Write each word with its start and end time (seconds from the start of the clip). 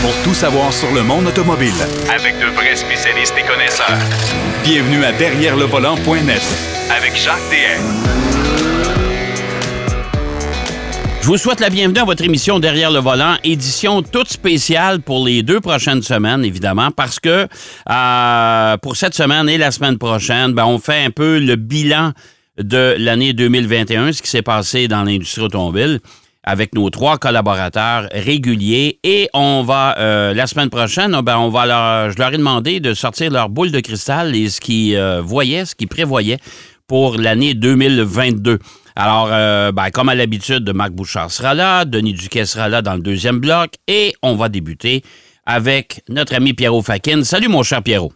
pour 0.00 0.14
tout 0.22 0.34
savoir 0.34 0.72
sur 0.72 0.92
le 0.92 1.02
monde 1.02 1.26
automobile. 1.26 1.72
Avec 2.14 2.38
de 2.38 2.46
vrais 2.54 2.76
spécialistes 2.76 3.34
et 3.38 3.46
connaisseurs. 3.46 3.98
Bienvenue 4.62 5.04
à 5.04 5.12
Derrière 5.12 5.56
le 5.56 5.64
volant.net 5.64 6.42
Avec 6.90 7.16
Jacques 7.16 7.38
DM. 7.50 7.82
Je 11.20 11.26
vous 11.26 11.36
souhaite 11.36 11.60
la 11.60 11.68
bienvenue 11.68 11.98
à 11.98 12.04
votre 12.04 12.22
émission 12.24 12.58
Derrière 12.58 12.90
le 12.90 13.00
volant, 13.00 13.36
édition 13.44 14.02
toute 14.02 14.28
spéciale 14.28 15.00
pour 15.00 15.26
les 15.26 15.42
deux 15.42 15.60
prochaines 15.60 16.02
semaines, 16.02 16.44
évidemment, 16.44 16.90
parce 16.90 17.20
que 17.20 17.46
euh, 17.90 18.76
pour 18.78 18.96
cette 18.96 19.14
semaine 19.14 19.48
et 19.48 19.58
la 19.58 19.70
semaine 19.70 19.98
prochaine, 19.98 20.52
ben, 20.52 20.64
on 20.64 20.78
fait 20.78 21.04
un 21.04 21.10
peu 21.10 21.38
le 21.38 21.56
bilan 21.56 22.12
de 22.58 22.94
l'année 22.98 23.32
2021, 23.32 24.12
ce 24.12 24.22
qui 24.22 24.30
s'est 24.30 24.42
passé 24.42 24.88
dans 24.88 25.02
l'industrie 25.02 25.42
automobile 25.42 26.00
avec 26.44 26.74
nos 26.74 26.90
trois 26.90 27.18
collaborateurs 27.18 28.08
réguliers. 28.12 29.00
Et 29.04 29.28
on 29.34 29.62
va, 29.62 29.96
euh, 29.98 30.34
la 30.34 30.46
semaine 30.46 30.70
prochaine, 30.70 31.18
ben, 31.22 31.38
on 31.38 31.48
va 31.48 31.66
leur, 31.66 32.10
je 32.10 32.18
leur 32.18 32.32
ai 32.32 32.38
demandé 32.38 32.80
de 32.80 32.94
sortir 32.94 33.30
leur 33.30 33.48
boule 33.48 33.70
de 33.70 33.80
cristal 33.80 34.34
et 34.34 34.48
ce 34.48 34.60
qu'ils 34.60 34.96
euh, 34.96 35.20
voyaient, 35.20 35.64
ce 35.64 35.74
qu'ils 35.74 35.88
prévoyaient 35.88 36.38
pour 36.86 37.16
l'année 37.16 37.54
2022. 37.54 38.58
Alors, 38.96 39.28
euh, 39.30 39.70
ben, 39.72 39.90
comme 39.90 40.08
à 40.08 40.14
l'habitude, 40.14 40.68
Marc 40.74 40.90
Bouchard 40.92 41.30
sera 41.30 41.54
là, 41.54 41.84
Denis 41.84 42.14
Duquet 42.14 42.46
sera 42.46 42.68
là 42.68 42.82
dans 42.82 42.94
le 42.94 43.00
deuxième 43.00 43.38
bloc 43.38 43.74
et 43.86 44.14
on 44.22 44.34
va 44.34 44.48
débuter 44.48 45.02
avec 45.46 46.02
notre 46.08 46.34
ami 46.34 46.52
Pierrot 46.52 46.82
Fakin. 46.82 47.24
Salut 47.24 47.48
mon 47.48 47.62
cher 47.62 47.82
Pierrot. 47.82 48.12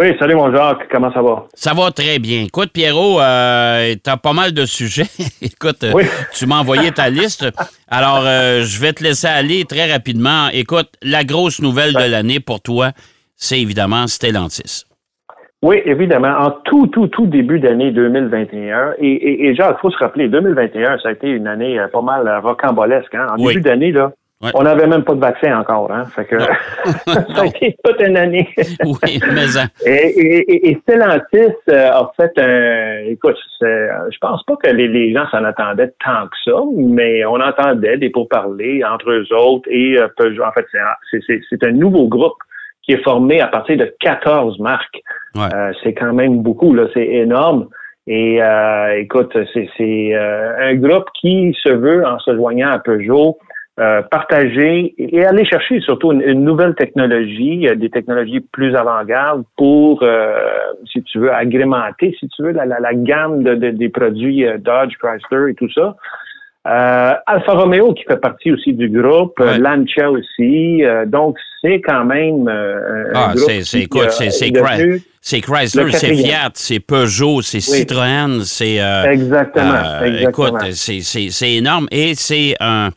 Oui, 0.00 0.14
salut 0.20 0.36
mon 0.36 0.54
Jacques, 0.54 0.86
comment 0.92 1.12
ça 1.12 1.20
va? 1.20 1.46
Ça 1.54 1.74
va 1.74 1.90
très 1.90 2.20
bien. 2.20 2.44
Écoute, 2.44 2.70
Pierrot, 2.72 3.20
euh, 3.20 3.94
tu 3.94 4.08
as 4.08 4.16
pas 4.16 4.32
mal 4.32 4.52
de 4.52 4.64
sujets. 4.64 5.10
Écoute, 5.42 5.82
euh, 5.82 5.92
tu 6.32 6.46
m'as 6.46 6.60
envoyé 6.60 6.92
ta 6.92 7.10
liste. 7.10 7.44
Alors, 7.88 8.22
euh, 8.24 8.60
je 8.60 8.80
vais 8.80 8.92
te 8.92 9.02
laisser 9.02 9.26
aller 9.26 9.64
très 9.64 9.90
rapidement. 9.90 10.50
Écoute, 10.52 10.88
la 11.02 11.24
grosse 11.24 11.60
nouvelle 11.60 11.94
de 11.94 12.08
l'année 12.08 12.38
pour 12.38 12.60
toi, 12.60 12.92
c'est 13.34 13.60
évidemment 13.60 14.06
Stellantis. 14.06 14.84
Oui, 15.62 15.82
évidemment. 15.84 16.32
En 16.38 16.50
tout, 16.64 16.86
tout, 16.86 17.08
tout 17.08 17.26
début 17.26 17.58
d'année 17.58 17.90
2021, 17.90 18.94
et, 19.00 19.08
et, 19.08 19.46
et 19.46 19.54
Jacques, 19.56 19.78
il 19.78 19.80
faut 19.80 19.90
se 19.90 19.98
rappeler, 19.98 20.28
2021, 20.28 20.98
ça 20.98 21.08
a 21.08 21.12
été 21.12 21.28
une 21.28 21.48
année 21.48 21.76
pas 21.92 22.02
mal 22.02 22.40
rocambolesque. 22.44 23.16
Hein? 23.16 23.26
En 23.30 23.36
début 23.44 23.62
d'année, 23.62 23.90
là, 23.90 24.12
on 24.54 24.62
n'avait 24.62 24.86
même 24.86 25.02
pas 25.02 25.14
de 25.14 25.20
vaccin 25.20 25.58
encore, 25.58 25.90
hein. 25.90 26.04
Fait 26.14 26.24
que 26.24 26.38
ça 27.06 27.42
a 27.42 27.46
été 27.46 27.76
toute 27.82 28.00
une 28.00 28.16
année. 28.16 28.48
oui, 28.84 29.20
mais 29.34 29.46
ça. 29.46 29.64
Et, 29.84 29.90
et, 29.90 30.70
et 30.70 30.78
Stellantis 30.82 31.54
euh, 31.70 31.90
a 31.90 32.12
fait 32.16 32.32
un. 32.38 33.10
Écoute, 33.10 33.36
je 33.60 34.18
pense 34.20 34.42
pas 34.44 34.56
que 34.56 34.70
les, 34.70 34.88
les 34.88 35.12
gens 35.12 35.28
s'en 35.30 35.44
attendaient 35.44 35.92
tant 36.04 36.26
que 36.26 36.36
ça, 36.44 36.60
mais 36.76 37.24
on 37.24 37.40
entendait 37.40 37.96
des 37.96 38.10
pourparlers 38.10 38.84
entre 38.84 39.10
eux 39.10 39.26
autres 39.34 39.68
et 39.70 39.98
euh, 39.98 40.08
Peugeot. 40.16 40.44
En 40.44 40.52
fait, 40.52 40.66
c'est 41.10 41.64
un 41.64 41.72
nouveau 41.72 42.06
groupe 42.06 42.38
qui 42.82 42.92
est 42.92 43.02
formé 43.02 43.40
à 43.40 43.48
partir 43.48 43.76
de 43.76 43.92
14 44.00 44.58
marques. 44.60 45.00
Euh, 45.36 45.72
c'est 45.82 45.94
quand 45.94 46.12
même 46.12 46.42
beaucoup, 46.42 46.74
là. 46.74 46.86
C'est 46.94 47.06
énorme. 47.06 47.68
Et 48.06 48.42
euh, 48.42 48.98
écoute, 48.98 49.36
c'est 49.52 50.14
un 50.14 50.74
groupe 50.76 51.08
qui 51.20 51.54
se 51.62 51.68
veut, 51.68 52.06
en 52.06 52.18
se 52.20 52.34
joignant 52.34 52.70
à 52.70 52.78
Peugeot, 52.78 53.36
euh, 53.78 54.02
partager 54.02 54.92
et 54.98 55.24
aller 55.24 55.44
chercher 55.44 55.78
surtout 55.82 56.10
une, 56.10 56.42
nouvelle 56.42 56.74
technologie, 56.74 57.68
euh, 57.68 57.76
des 57.76 57.88
technologies 57.90 58.40
plus 58.40 58.74
avant-garde 58.74 59.44
pour, 59.56 60.02
euh, 60.02 60.34
si 60.90 61.00
tu 61.04 61.20
veux, 61.20 61.32
agrémenter, 61.32 62.12
si 62.18 62.28
tu 62.28 62.42
veux, 62.42 62.50
la, 62.50 62.66
la, 62.66 62.94
gamme 62.94 63.44
de, 63.44 63.54
des 63.54 63.88
produits 63.88 64.44
Dodge, 64.58 64.94
Chrysler 65.00 65.52
et 65.52 65.54
tout 65.54 65.70
ça. 65.72 65.94
Alfa 66.64 67.52
Romeo 67.52 67.94
qui 67.94 68.02
fait 68.02 68.20
partie 68.20 68.50
aussi 68.50 68.72
du 68.72 68.88
groupe, 68.88 69.38
Lancia 69.38 70.10
aussi. 70.10 70.82
donc 71.06 71.38
c'est 71.62 71.80
quand 71.80 72.04
même 72.04 72.50
ah, 73.14 73.32
c'est 73.36 73.82
écoute, 73.82 74.10
c'est 74.10 75.40
Chrysler, 75.40 75.92
c'est 75.92 76.14
Fiat, 76.14 76.50
c'est 76.54 76.80
Peugeot, 76.80 77.42
c'est 77.42 77.60
Citroën, 77.60 78.40
c'est 78.42 78.80
exactement, 79.08 80.02
exactement. 80.04 80.58
Écoute, 80.58 80.72
c'est 80.72 81.52
énorme 81.52 81.86
et 81.92 82.14
c'est 82.16 82.56
un 82.58 82.90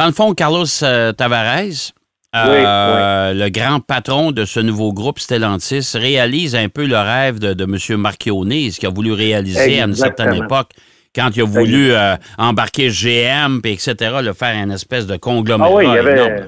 dans 0.00 0.06
le 0.06 0.12
fond, 0.12 0.32
Carlos 0.32 0.64
euh, 0.82 1.12
Tavares, 1.12 1.92
euh, 2.34 3.34
le 3.34 3.50
grand 3.50 3.80
patron 3.80 4.32
de 4.32 4.46
ce 4.46 4.58
nouveau 4.58 4.94
groupe 4.94 5.18
Stellantis, 5.18 5.90
réalise 5.92 6.54
un 6.54 6.70
peu 6.70 6.86
le 6.86 6.96
rêve 6.96 7.38
de, 7.38 7.52
de 7.52 7.64
M. 7.64 8.00
Marchionne, 8.00 8.70
ce 8.70 8.80
qu'il 8.80 8.88
a 8.88 8.90
voulu 8.90 9.12
réaliser 9.12 9.78
à 9.78 9.84
une 9.84 9.94
certaine 9.94 10.32
époque 10.32 10.70
quand 11.14 11.28
il 11.36 11.42
a 11.42 11.44
voulu 11.44 11.92
euh, 11.92 12.16
embarquer 12.38 12.88
GM, 12.88 13.60
etc., 13.64 13.94
le 14.22 14.32
faire 14.32 14.56
un 14.56 14.70
espèce 14.70 15.06
de 15.06 15.18
conglomérat 15.18 15.68
ah 15.70 15.74
oui, 15.74 15.84
il 15.86 15.94
y 15.94 15.98
avait, 15.98 16.46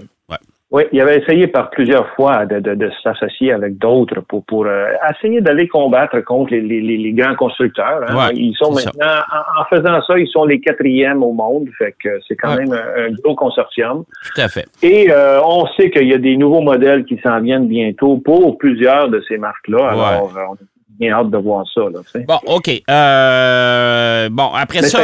oui, 0.72 0.84
il 0.90 1.02
avait 1.02 1.18
essayé 1.18 1.48
par 1.48 1.68
plusieurs 1.68 2.08
fois 2.14 2.46
de, 2.46 2.58
de, 2.58 2.74
de 2.74 2.90
s'associer 3.02 3.52
avec 3.52 3.76
d'autres 3.76 4.22
pour, 4.22 4.42
pour 4.46 4.64
euh, 4.64 4.86
essayer 5.10 5.42
d'aller 5.42 5.68
combattre 5.68 6.18
contre 6.20 6.52
les, 6.52 6.62
les, 6.62 6.80
les 6.80 7.12
grands 7.12 7.34
constructeurs. 7.34 8.00
Hein. 8.08 8.30
ils 8.32 8.56
sont 8.56 8.72
maintenant, 8.72 9.20
en, 9.58 9.64
faisant 9.66 10.00
ça, 10.06 10.18
ils 10.18 10.28
sont 10.28 10.46
les 10.46 10.60
quatrièmes 10.60 11.22
au 11.22 11.32
monde, 11.32 11.68
fait 11.76 11.94
que 12.02 12.18
c'est 12.26 12.36
quand 12.36 12.56
même 12.56 12.72
un, 12.72 13.10
gros 13.22 13.34
consortium. 13.34 14.04
Tout 14.34 14.40
à 14.40 14.48
fait. 14.48 14.66
Et 14.82 15.10
euh, 15.10 15.42
on 15.44 15.66
sait 15.76 15.90
qu'il 15.90 16.08
y 16.08 16.14
a 16.14 16.18
des 16.18 16.38
nouveaux 16.38 16.62
modèles 16.62 17.04
qui 17.04 17.20
s'en 17.22 17.38
viennent 17.40 17.68
bientôt 17.68 18.16
pour 18.16 18.56
plusieurs 18.56 19.10
de 19.10 19.22
ces 19.28 19.36
marques-là. 19.36 19.90
Alors, 19.90 20.32
euh, 20.34 20.40
on 20.48 20.54
a 20.54 20.66
bien 20.98 21.12
hâte 21.12 21.28
de 21.28 21.36
voir 21.36 21.66
ça. 21.74 21.82
Là, 21.82 22.00
bon, 22.26 22.38
OK. 22.46 22.70
Euh, 22.88 24.28
bon, 24.30 24.48
après 24.54 24.80
ça... 24.80 25.00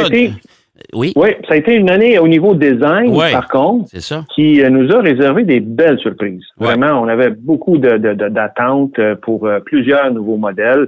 Oui. 0.93 1.13
Oui, 1.15 1.29
ça 1.47 1.53
a 1.53 1.57
été 1.57 1.75
une 1.75 1.89
année 1.89 2.19
au 2.19 2.27
niveau 2.27 2.55
design, 2.55 3.15
par 3.31 3.47
contre, 3.47 3.89
qui 4.35 4.61
euh, 4.61 4.69
nous 4.69 4.91
a 4.91 5.01
réservé 5.01 5.43
des 5.43 5.59
belles 5.59 5.99
surprises. 5.99 6.43
Vraiment, 6.57 7.01
on 7.01 7.07
avait 7.07 7.29
beaucoup 7.29 7.77
d'attentes 7.77 8.99
de, 8.99 9.15
pour 9.15 9.45
euh, 9.45 9.59
plusieurs 9.59 10.11
nouveaux 10.11 10.37
modèles. 10.37 10.87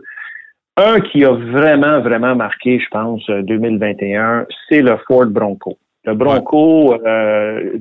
Un 0.78 1.02
qui 1.02 1.26
a 1.26 1.32
vraiment, 1.32 2.00
vraiment 2.02 2.36
marqué, 2.36 2.80
je 2.80 2.88
pense, 2.90 3.24
2021, 3.30 4.22
euh, 4.22 4.46
c'est 4.70 4.82
le 4.82 4.98
Ford 5.08 5.26
Bronco. 5.26 5.78
Le 6.04 6.16
Bronco, 6.16 6.96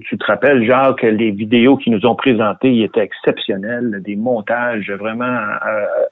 tu 0.02 0.18
te 0.18 0.24
rappelles, 0.26 0.64
Jacques, 0.66 1.02
les 1.02 1.30
vidéos 1.30 1.78
qui 1.78 1.90
nous 1.90 2.04
ont 2.04 2.14
présentées, 2.14 2.70
ils 2.70 2.84
étaient 2.84 3.00
exceptionnels, 3.00 4.02
des 4.04 4.14
montages 4.14 4.90
vraiment 4.90 5.38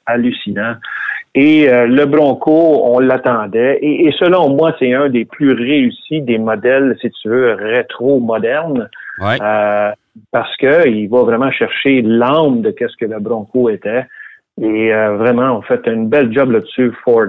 hallucinants. 0.06 0.76
Et 1.34 1.68
euh, 1.68 1.86
le 1.86 2.04
Bronco, 2.06 2.80
on 2.84 2.98
l'attendait. 2.98 3.78
Et, 3.82 4.10
selon 4.18 4.50
moi, 4.50 4.74
c'est 4.78 4.92
un 4.92 5.08
des 5.08 5.24
plus 5.24 5.52
réussis 5.52 6.20
des 6.20 6.38
modèles, 6.38 6.96
si 7.00 7.10
tu 7.10 7.28
veux, 7.28 7.52
rétro-modernes. 7.52 8.88
Euh, 9.20 9.92
parce 10.32 10.56
que 10.56 10.88
il 10.88 11.08
va 11.08 11.22
vraiment 11.22 11.50
chercher 11.52 12.02
l'âme 12.02 12.62
de 12.62 12.70
qu'est-ce 12.70 12.96
que 12.96 13.04
le 13.04 13.20
Bronco 13.20 13.68
était. 13.68 14.04
Et 14.60 14.92
euh, 14.92 15.16
vraiment, 15.16 15.58
on 15.58 15.62
fait 15.62 15.86
une 15.86 16.08
belle 16.08 16.32
job 16.32 16.50
là-dessus, 16.50 16.92
Ford. 17.04 17.28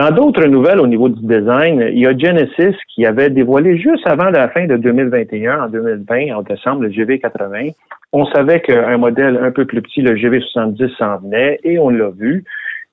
Dans 0.00 0.12
d'autres 0.12 0.46
nouvelles 0.46 0.80
au 0.80 0.86
niveau 0.86 1.10
du 1.10 1.20
design, 1.20 1.86
il 1.92 1.98
y 1.98 2.06
a 2.06 2.16
Genesis 2.16 2.74
qui 2.88 3.04
avait 3.04 3.28
dévoilé 3.28 3.76
juste 3.76 4.06
avant 4.06 4.30
la 4.30 4.48
fin 4.48 4.64
de 4.66 4.78
2021, 4.78 5.64
en 5.64 5.68
2020, 5.68 6.36
en 6.36 6.40
décembre, 6.40 6.84
le 6.84 6.88
GV80. 6.88 7.74
On 8.14 8.24
savait 8.24 8.60
qu'un 8.60 8.96
modèle 8.96 9.38
un 9.42 9.50
peu 9.50 9.66
plus 9.66 9.82
petit, 9.82 10.00
le 10.00 10.14
GV70, 10.14 10.96
s'en 10.96 11.18
venait 11.18 11.60
et 11.64 11.78
on 11.78 11.90
l'a 11.90 12.08
vu. 12.08 12.44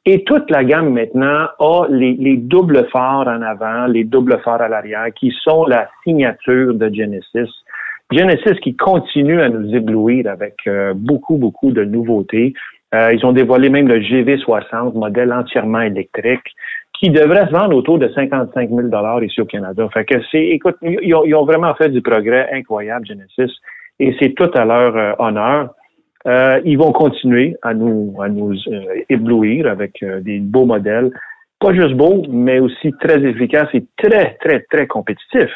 Et 0.06 0.26
toute 0.26 0.52
la 0.52 0.66
gamme 0.66 0.92
maintenant 0.92 1.48
a 1.58 1.86
les, 1.90 2.36
doubles 2.36 2.86
phares 2.92 3.30
en 3.30 3.42
avant, 3.42 3.86
les 3.86 4.04
doubles 4.04 4.42
phares 4.44 4.62
à 4.62 4.68
l'arrière, 4.68 5.08
qui 5.16 5.34
sont 5.44 5.66
la 5.66 5.88
signature 6.04 6.74
de 6.74 6.94
Genesis. 6.94 7.50
Genesis 8.12 8.60
qui 8.62 8.76
continue 8.76 9.40
à 9.40 9.48
nous 9.48 9.74
éblouir 9.74 10.28
avec 10.28 10.56
euh, 10.68 10.94
beaucoup, 10.94 11.38
beaucoup 11.38 11.72
de 11.72 11.86
nouveautés. 11.86 12.54
Euh, 12.94 13.14
ils 13.14 13.26
ont 13.26 13.32
dévoilé 13.32 13.70
même 13.70 13.88
le 13.88 14.00
GV60, 14.00 14.98
modèle 14.98 15.32
entièrement 15.32 15.82
électrique, 15.82 16.54
qui 17.00 17.10
devrait 17.10 17.46
se 17.46 17.52
vendre 17.52 17.76
autour 17.76 18.00
de 18.00 18.08
55 18.10 18.70
000 18.70 19.22
ici 19.22 19.42
au 19.42 19.46
Canada. 19.46 19.88
Fait 19.94 20.06
que 20.06 20.16
c'est, 20.32 20.46
écoute, 20.48 20.78
ils 20.82 21.14
ont, 21.14 21.46
vraiment 21.46 21.74
fait 21.76 21.90
du 21.90 22.02
progrès 22.02 22.50
incroyable, 22.52 23.06
Genesis, 23.06 23.54
et 24.00 24.16
c'est 24.20 24.34
tout 24.34 24.50
à 24.56 24.66
leur 24.66 24.96
euh, 24.96 25.14
honneur. 25.20 25.70
Euh, 26.26 26.60
ils 26.66 26.78
vont 26.78 26.92
continuer 26.92 27.56
à 27.62 27.74
nous, 27.74 28.16
à 28.22 28.28
nous 28.28 28.54
euh, 28.68 29.04
éblouir 29.10 29.68
avec 29.68 30.02
euh, 30.04 30.20
des 30.20 30.40
beaux 30.40 30.66
modèles, 30.66 31.12
pas 31.60 31.74
juste 31.74 31.94
beaux, 31.94 32.24
mais 32.30 32.60
aussi 32.60 32.92
très 33.00 33.24
efficaces 33.24 33.70
et 33.74 33.86
très, 33.98 34.36
très, 34.42 34.62
très 34.72 34.88
compétitifs. 34.88 35.54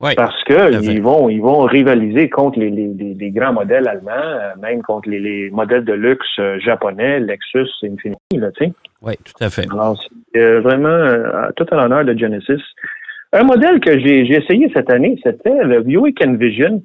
Parce 0.00 0.44
que 0.44 0.82
ils 0.82 1.02
vont, 1.02 1.30
ils 1.30 1.40
vont 1.40 1.62
rivaliser 1.62 2.28
contre 2.28 2.58
les, 2.58 2.68
les, 2.68 3.14
les, 3.14 3.30
grands 3.30 3.54
modèles 3.54 3.88
allemands, 3.88 4.54
même 4.60 4.82
contre 4.82 5.08
les, 5.08 5.18
les, 5.18 5.50
modèles 5.50 5.84
de 5.84 5.94
luxe 5.94 6.40
japonais, 6.58 7.20
Lexus, 7.20 7.70
Infiniti, 7.82 8.36
là, 8.36 8.50
tu 8.52 8.66
sais. 8.66 8.72
Oui, 9.00 9.14
tout 9.24 9.44
à 9.44 9.48
fait. 9.48 9.66
Alors, 9.72 9.98
c'est 10.34 10.58
vraiment 10.60 11.14
tout 11.56 11.66
à 11.70 11.76
l'honneur 11.76 12.04
de 12.04 12.18
Genesis. 12.18 12.62
Un 13.32 13.44
modèle 13.44 13.80
que 13.80 13.98
j'ai 13.98 14.30
essayé 14.30 14.70
cette 14.74 14.90
année, 14.90 15.18
c'était 15.24 15.64
le 15.64 15.82
Buick 15.82 16.24
Envision. 16.24 16.82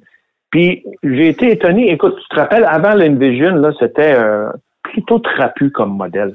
Puis 0.50 0.84
j'ai 1.02 1.28
été 1.28 1.52
étonné. 1.52 1.92
Écoute, 1.92 2.16
tu 2.20 2.28
te 2.28 2.40
rappelles, 2.40 2.64
avant 2.64 2.94
l'Envision, 2.94 3.54
là, 3.54 3.72
c'était 3.78 4.14
euh, 4.14 4.50
plutôt 4.82 5.20
trapu 5.20 5.70
comme 5.70 5.96
modèle. 5.96 6.34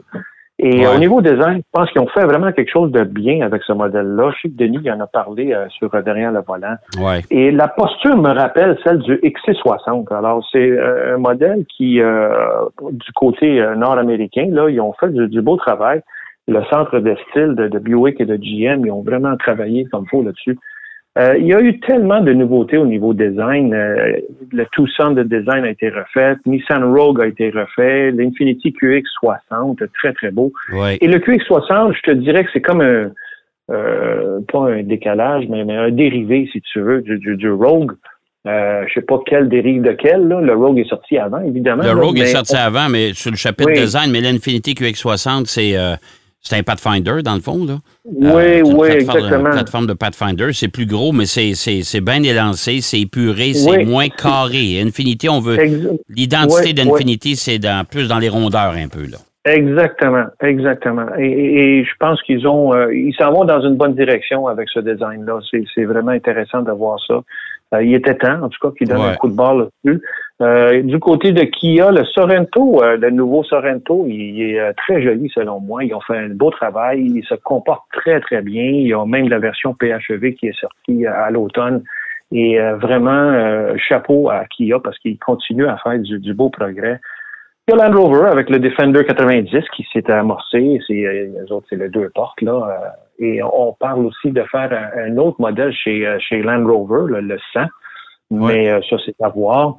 Et 0.57 0.87
au 0.87 0.97
niveau 0.97 1.21
design, 1.21 1.57
je 1.57 1.69
pense 1.73 1.91
qu'ils 1.91 2.01
ont 2.01 2.07
fait 2.07 2.23
vraiment 2.23 2.51
quelque 2.53 2.71
chose 2.71 2.89
de 2.91 3.03
bien 3.03 3.41
avec 3.41 3.61
ce 3.63 3.73
modèle-là. 3.73 4.31
Je 4.31 4.41
sais 4.41 4.49
que 4.49 4.57
Denis 4.57 4.89
en 4.89 5.01
a 5.01 5.07
parlé 5.07 5.53
sur 5.69 5.89
derrière 6.03 6.31
le 6.31 6.41
volant. 6.47 6.75
Et 7.29 7.51
la 7.51 7.67
posture 7.67 8.15
me 8.15 8.29
rappelle 8.29 8.77
celle 8.85 8.99
du 8.99 9.15
XC60. 9.15 10.13
Alors, 10.13 10.47
c'est 10.51 10.79
un 10.79 11.17
modèle 11.17 11.65
qui, 11.65 11.99
du 11.99 13.11
côté 13.15 13.65
nord-américain, 13.75 14.47
là, 14.49 14.69
ils 14.69 14.79
ont 14.79 14.93
fait 14.93 15.09
du, 15.09 15.41
beau 15.41 15.57
travail. 15.57 16.01
Le 16.47 16.63
centre 16.69 16.99
de 16.99 17.15
style 17.29 17.55
de, 17.55 17.67
de 17.67 17.79
Buick 17.79 18.21
et 18.21 18.25
de 18.25 18.35
GM, 18.37 18.85
ils 18.85 18.91
ont 18.91 19.01
vraiment 19.01 19.35
travaillé 19.35 19.85
comme 19.85 20.05
il 20.05 20.09
faut 20.09 20.23
là-dessus. 20.23 20.57
Euh, 21.17 21.37
il 21.37 21.47
y 21.47 21.53
a 21.53 21.61
eu 21.61 21.79
tellement 21.79 22.19
de 22.19 22.33
nouveautés 22.33 22.77
au 22.77 22.85
niveau 22.85 23.13
design. 23.13 23.73
Euh, 23.73 24.17
le 24.51 24.65
Tucson 24.73 25.11
de 25.11 25.23
design 25.23 25.63
a 25.63 25.69
été 25.69 25.89
refait, 25.89 26.35
Nissan 26.45 26.83
Rogue 26.83 27.21
a 27.21 27.27
été 27.27 27.51
refait, 27.51 28.11
l'Infinity 28.11 28.73
QX60, 28.81 29.87
très 29.93 30.11
très 30.13 30.31
beau. 30.31 30.51
Et 30.73 31.07
le 31.07 31.19
QX60, 31.19 31.95
je 31.95 32.01
te 32.01 32.11
dirais 32.11 32.43
que 32.43 32.49
c'est 32.51 32.61
comme 32.61 32.81
un 32.81 33.11
euh, 33.71 34.41
pas 34.51 34.69
un 34.69 34.83
décalage, 34.83 35.45
mais, 35.49 35.61
un 35.61 35.89
dérivé, 35.89 36.47
si 36.51 36.61
tu 36.61 36.81
veux, 36.81 37.01
du, 37.01 37.17
du, 37.17 37.49
Rogue. 37.49 37.93
Euh, 38.45 38.83
je 38.87 38.93
sais 38.93 39.01
pas 39.01 39.19
quelle 39.25 39.49
dérive 39.49 39.81
de 39.81 39.93
quel. 39.93 40.27
Là. 40.27 40.39
Le 40.39 40.53
Rogue 40.53 40.77
est 40.77 40.87
sorti 40.87 41.17
avant, 41.17 41.41
évidemment. 41.41 41.81
Le 41.81 41.99
Rogue 41.99 42.19
est 42.19 42.27
sorti 42.27 42.55
avant, 42.55 42.89
mais 42.89 43.13
sur 43.13 43.31
le 43.31 43.37
chapitre 43.37 43.71
design, 43.71 44.11
mais 44.11 44.21
l'Infinity 44.21 44.73
QX60, 44.73 45.45
c'est 45.45 45.75
c'est 46.47 46.57
un 46.57 46.63
Pathfinder, 46.63 47.23
dans 47.23 47.33
le 47.33 47.41
fond, 47.41 47.65
là. 47.65 47.79
Oui, 48.05 48.21
euh, 48.23 48.61
oui, 48.63 48.87
exactement. 48.89 49.47
Une 49.47 49.51
plateforme 49.51 49.87
de 49.87 49.93
Pathfinder. 49.93 50.53
C'est 50.53 50.67
plus 50.67 50.85
gros, 50.85 51.11
mais 51.11 51.25
c'est 51.25 52.01
bien 52.01 52.21
élancé, 52.21 52.81
c'est 52.81 52.99
épuré, 52.99 53.53
c'est 53.53 53.83
moins 53.83 54.09
carré. 54.09 54.79
Infinity, 54.79 55.27
on 55.27 55.39
veut. 55.39 55.57
L'identité 56.09 56.73
d'Infinity, 56.73 57.35
c'est 57.35 57.57
dans, 57.57 57.83
plus 57.83 58.07
dans 58.07 58.19
les 58.19 58.29
rondeurs 58.29 58.75
un 58.77 58.87
peu, 58.87 59.07
là. 59.07 59.17
Exactement, 59.45 60.25
exactement. 60.41 61.05
Et, 61.19 61.83
je 61.83 61.91
pense 61.99 62.21
qu'ils 62.23 62.47
ont, 62.47 62.73
euh, 62.73 62.93
ils 62.95 63.13
s'en 63.15 63.31
vont 63.31 63.45
dans 63.45 63.61
une 63.61 63.75
bonne 63.75 63.93
direction 63.93 64.47
avec 64.47 64.69
ce 64.69 64.79
design-là. 64.79 65.39
C'est 65.73 65.83
vraiment 65.83 66.11
intéressant 66.11 66.63
de 66.63 66.71
voir 66.71 66.99
ça. 67.07 67.21
Euh, 67.75 67.83
il 67.83 67.93
était 67.93 68.15
temps, 68.15 68.41
en 68.43 68.49
tout 68.49 68.59
cas, 68.61 68.73
qu'ils 68.77 68.87
donnent 68.87 69.01
un 69.01 69.15
coup 69.15 69.29
de 69.29 69.35
barre 69.35 69.55
là-dessus. 69.55 70.01
Euh, 70.41 70.81
du 70.81 70.99
côté 70.99 71.31
de 71.31 71.43
Kia, 71.43 71.91
le 71.91 72.03
Sorento, 72.05 72.83
euh, 72.83 72.97
le 72.97 73.09
nouveau 73.09 73.43
Sorento, 73.43 74.05
il, 74.07 74.41
est 74.41 74.73
très 74.73 75.01
joli 75.01 75.29
selon 75.33 75.59
moi. 75.59 75.83
Ils 75.83 75.93
ont 75.93 76.01
fait 76.01 76.17
un 76.17 76.29
beau 76.29 76.51
travail. 76.51 77.01
Il 77.15 77.23
se 77.25 77.35
comporte 77.35 77.83
très, 77.93 78.19
très 78.19 78.41
bien. 78.41 78.63
Ils 78.63 78.93
ont 78.95 79.05
même 79.05 79.29
la 79.29 79.39
version 79.39 79.73
PHEV 79.73 80.33
qui 80.33 80.47
est 80.47 80.59
sortie 80.59 81.05
à 81.05 81.29
l'automne. 81.29 81.83
Et 82.31 82.59
vraiment, 82.59 83.77
chapeau 83.77 84.29
à 84.29 84.45
Kia 84.45 84.79
parce 84.79 84.97
qu'il 84.97 85.17
continue 85.19 85.67
à 85.67 85.77
faire 85.77 85.99
du, 85.99 86.33
beau 86.33 86.49
progrès. 86.49 86.99
Il 87.67 87.75
y 87.75 87.79
a 87.79 87.87
Land 87.87 87.97
Rover 87.97 88.27
avec 88.29 88.49
le 88.49 88.59
Defender 88.59 89.05
90 89.05 89.63
qui 89.75 89.87
s'est 89.93 90.11
amorcé. 90.11 90.81
C'est, 90.87 90.93
les 90.93 91.51
autres, 91.51 91.67
c'est 91.69 91.77
les 91.77 91.89
deux 91.89 92.09
portes, 92.09 92.41
là. 92.41 92.95
Et 93.19 93.41
on 93.43 93.73
parle 93.79 94.05
aussi 94.05 94.31
de 94.31 94.43
faire 94.43 94.69
un, 94.95 95.17
autre 95.17 95.39
modèle 95.39 95.73
chez, 95.73 96.05
chez 96.19 96.41
Land 96.41 96.65
Rover, 96.65 97.21
le, 97.21 97.37
100. 97.53 97.61
Mais 98.31 98.71
euh, 98.71 98.79
ça, 98.89 98.97
c'est 99.05 99.15
à 99.21 99.29
voir. 99.29 99.77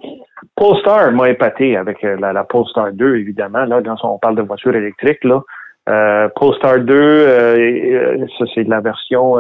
Polestar 0.55 1.11
m'a 1.13 1.31
épaté 1.31 1.77
avec 1.77 2.03
euh, 2.05 2.17
la, 2.21 2.33
la, 2.33 2.45
Polestar 2.45 2.93
2, 2.93 3.17
évidemment. 3.17 3.65
Là, 3.65 3.81
dans 3.81 3.97
on 4.05 4.19
parle 4.19 4.37
de 4.37 4.43
voiture 4.43 4.75
électrique, 4.75 5.25
là. 5.25 5.41
Euh, 5.89 6.29
Polestar 6.35 6.81
2, 6.81 6.95
euh, 6.95 8.27
ça 8.37 8.45
c'est 8.53 8.65
de 8.65 8.71
la 8.71 8.81
version 8.81 9.37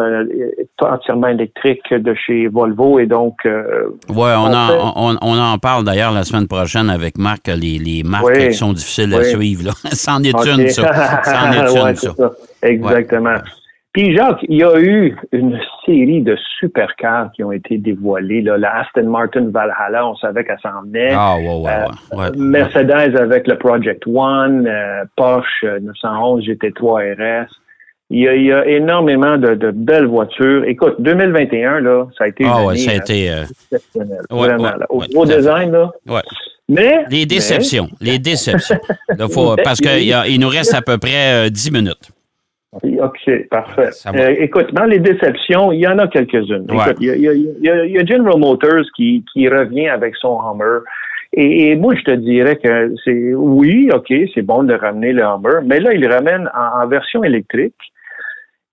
entièrement 0.80 1.26
électrique 1.26 1.92
de 1.92 2.14
chez 2.14 2.46
Volvo 2.46 3.00
et 3.00 3.06
donc. 3.06 3.34
ouais, 3.44 3.52
on, 4.14 4.54
en, 4.54 4.92
on, 4.94 5.16
on, 5.20 5.38
en 5.40 5.58
parle 5.58 5.82
d'ailleurs 5.82 6.12
la 6.12 6.22
semaine 6.22 6.46
prochaine 6.46 6.88
avec 6.88 7.18
Marc, 7.18 7.48
les, 7.48 7.78
les 7.78 8.04
marques 8.04 8.32
qui 8.32 8.54
sont 8.54 8.72
difficiles 8.72 9.12
à 9.14 9.24
suivre. 9.24 9.64
Là. 9.64 9.72
C'en 9.92 10.22
est 10.22 10.38
une, 10.46 10.68
ça. 10.68 11.22
C'en 11.24 11.50
est 11.50 11.88
une, 11.90 11.96
ça. 11.96 12.14
ça. 12.14 12.30
Exactement. 12.62 13.38
Puis 13.96 14.14
Jacques, 14.14 14.44
il 14.46 14.58
y 14.58 14.62
a 14.62 14.78
eu 14.78 15.16
une 15.32 15.58
série 15.86 16.20
de 16.20 16.36
supercars 16.60 17.32
qui 17.32 17.42
ont 17.42 17.50
été 17.50 17.78
dévoilés. 17.78 18.42
Là. 18.42 18.58
La 18.58 18.80
Aston 18.80 19.04
Martin 19.08 19.48
Valhalla, 19.48 20.06
on 20.06 20.14
savait 20.16 20.44
qu'elle 20.44 20.58
s'en 20.62 20.82
venait. 20.82 21.14
Ah, 21.14 21.36
ouais, 21.38 21.46
ouais, 21.46 22.18
ouais. 22.18 22.26
Euh, 22.26 22.30
Mercedes 22.36 23.16
avec 23.18 23.46
le 23.46 23.56
Project 23.56 24.06
One, 24.06 24.66
euh, 24.66 25.04
Porsche 25.16 25.64
911 25.80 26.44
GT3 26.44 27.14
RS. 27.14 27.48
Il 28.10 28.20
y, 28.20 28.28
a, 28.28 28.34
il 28.34 28.44
y 28.44 28.52
a 28.52 28.66
énormément 28.66 29.38
de, 29.38 29.54
de, 29.54 29.70
belles 29.70 30.04
voitures. 30.04 30.64
Écoute, 30.64 30.96
2021, 30.98 31.80
là, 31.80 32.06
ça 32.18 32.24
a 32.24 32.28
été 32.28 32.44
ah, 32.46 32.60
une 32.60 32.66
ouais, 32.66 32.76
ça 32.76 32.90
a 32.90 32.94
été, 32.96 33.30
euh, 33.30 33.44
exceptionnel. 33.72 34.20
vraiment. 34.28 34.72
Au 34.90 35.24
design, 35.24 35.72
là. 35.72 35.90
Ouais. 36.06 36.20
Mais, 36.68 37.06
les 37.08 37.24
déceptions, 37.24 37.88
les 38.02 38.18
déceptions. 38.18 38.76
faut, 39.32 39.56
parce 39.64 39.80
qu'il 39.80 40.38
nous 40.38 40.48
reste 40.48 40.74
à 40.74 40.82
peu 40.82 40.98
près 40.98 41.50
10 41.50 41.72
minutes. 41.72 42.10
OK, 42.72 43.48
parfait. 43.48 43.90
Euh, 44.06 44.34
écoute, 44.38 44.72
dans 44.74 44.84
les 44.84 44.98
déceptions, 44.98 45.72
il 45.72 45.80
y 45.80 45.86
en 45.86 45.98
a 45.98 46.08
quelques-unes. 46.08 46.66
il, 47.00 47.06
y 47.06 47.98
a, 47.98 48.04
General 48.04 48.38
Motors 48.38 48.84
qui, 48.94 49.24
revient 49.48 49.88
avec 49.88 50.16
son 50.16 50.38
Hummer. 50.40 50.80
Et, 51.32 51.74
moi, 51.76 51.94
je 51.94 52.02
te 52.02 52.10
dirais 52.12 52.56
que 52.56 52.94
c'est 53.04 53.34
oui, 53.34 53.90
OK, 53.92 54.12
c'est 54.34 54.42
bon 54.42 54.62
de 54.64 54.74
ramener 54.74 55.12
le 55.12 55.22
Hummer, 55.22 55.60
mais 55.64 55.80
là, 55.80 55.92
il 55.94 56.00
le 56.00 56.08
ramène 56.08 56.50
en, 56.54 56.86
version 56.86 57.24
électrique. 57.24 57.74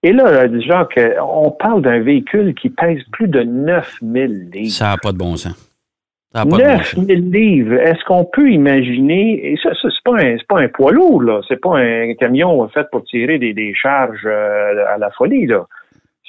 Et 0.01 0.11
là, 0.11 0.47
déjà, 0.47 0.87
on 1.21 1.51
parle 1.51 1.81
d'un 1.81 1.99
véhicule 1.99 2.53
qui 2.55 2.69
pèse 2.69 3.01
plus 3.13 3.27
de 3.27 3.41
9000 3.41 4.49
livres. 4.51 4.71
Ça 4.73 4.89
n'a 4.89 4.97
pas 4.97 5.13
de 5.13 5.17
bon 5.17 5.37
sens. 5.37 5.72
9 6.33 6.95
000 6.95 7.07
livres. 7.07 7.75
Est-ce 7.75 8.03
qu'on 8.05 8.25
peut 8.25 8.49
imaginer, 8.49 9.51
et 9.51 9.57
ça, 9.61 9.69
ça 9.75 9.89
c'est 9.89 10.03
pas 10.03 10.19
un, 10.19 10.37
pas 10.47 10.61
un 10.61 10.67
poids 10.67 10.91
lourd, 10.91 11.21
là. 11.21 11.41
C'est 11.47 11.61
pas 11.61 11.77
un 11.77 12.13
camion 12.15 12.67
fait 12.69 12.89
pour 12.91 13.03
tirer 13.03 13.37
des, 13.37 13.53
des 13.53 13.73
charges 13.75 14.25
euh, 14.25 14.85
à 14.93 14.97
la 14.97 15.11
folie, 15.11 15.45
là. 15.45 15.65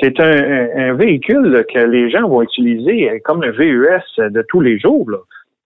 C'est 0.00 0.18
un, 0.20 0.68
un, 0.76 0.94
véhicule 0.94 1.64
que 1.72 1.78
les 1.78 2.10
gens 2.10 2.28
vont 2.28 2.42
utiliser 2.42 3.20
comme 3.24 3.44
un 3.44 3.50
VUS 3.52 4.18
de 4.18 4.44
tous 4.48 4.60
les 4.60 4.78
jours, 4.78 5.08
là. 5.10 5.18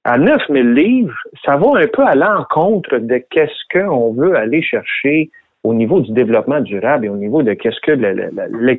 À 0.04 0.16
9 0.16 0.40
000 0.48 0.68
livres, 0.68 1.18
ça 1.44 1.56
va 1.56 1.80
un 1.80 1.86
peu 1.86 2.04
à 2.04 2.14
l'encontre 2.14 2.98
de 2.98 3.22
qu'est-ce 3.30 3.78
qu'on 3.78 4.12
veut 4.12 4.36
aller 4.36 4.62
chercher 4.62 5.30
au 5.64 5.74
niveau 5.74 6.00
du 6.00 6.12
développement 6.12 6.60
durable 6.60 7.06
et 7.06 7.08
au 7.08 7.16
niveau 7.16 7.42
de 7.42 7.52
qu'est-ce 7.52 7.80
que 7.82 7.92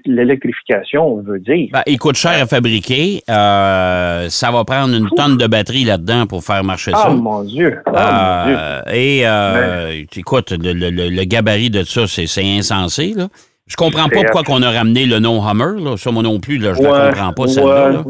l'électrification 0.05 1.17
veut 1.21 1.39
dire. 1.39 1.69
Ben, 1.73 1.83
il 1.85 1.99
coûte 1.99 2.15
cher 2.15 2.41
à 2.41 2.45
fabriquer. 2.45 3.21
Euh, 3.29 4.29
ça 4.29 4.51
va 4.51 4.63
prendre 4.63 4.95
une 4.95 5.09
tonne 5.09 5.37
de 5.37 5.45
batterie 5.45 5.83
là-dedans 5.83 6.25
pour 6.25 6.43
faire 6.43 6.63
marcher 6.63 6.91
ça. 6.91 7.09
Oh 7.09 7.15
mon 7.15 7.43
Dieu! 7.43 7.79
Oh, 7.85 7.91
mon 7.91 8.45
Dieu. 8.45 8.55
Euh, 8.57 8.81
et 8.93 9.21
euh, 9.25 10.03
écoute, 10.15 10.51
le, 10.51 10.73
le, 10.73 11.23
gabarit 11.25 11.69
de 11.69 11.83
ça, 11.83 12.07
c'est 12.07 12.27
insensé. 12.41 13.13
Là. 13.15 13.27
Je 13.69 13.75
comprends 13.75 14.09
pas 14.09 14.23
pourquoi 14.23 14.43
qu'on 14.43 14.63
a 14.63 14.71
ramené 14.71 15.05
le 15.05 15.19
nom 15.19 15.41
Hummer. 15.47 15.79
Là. 15.79 15.95
Ça, 15.95 16.11
moi 16.11 16.23
non 16.23 16.39
plus, 16.39 16.57
là, 16.57 16.73
je 16.73 16.81
ne 16.81 16.87
comprends 16.87 17.33
pas, 17.33 17.47
celle-là. 17.47 18.03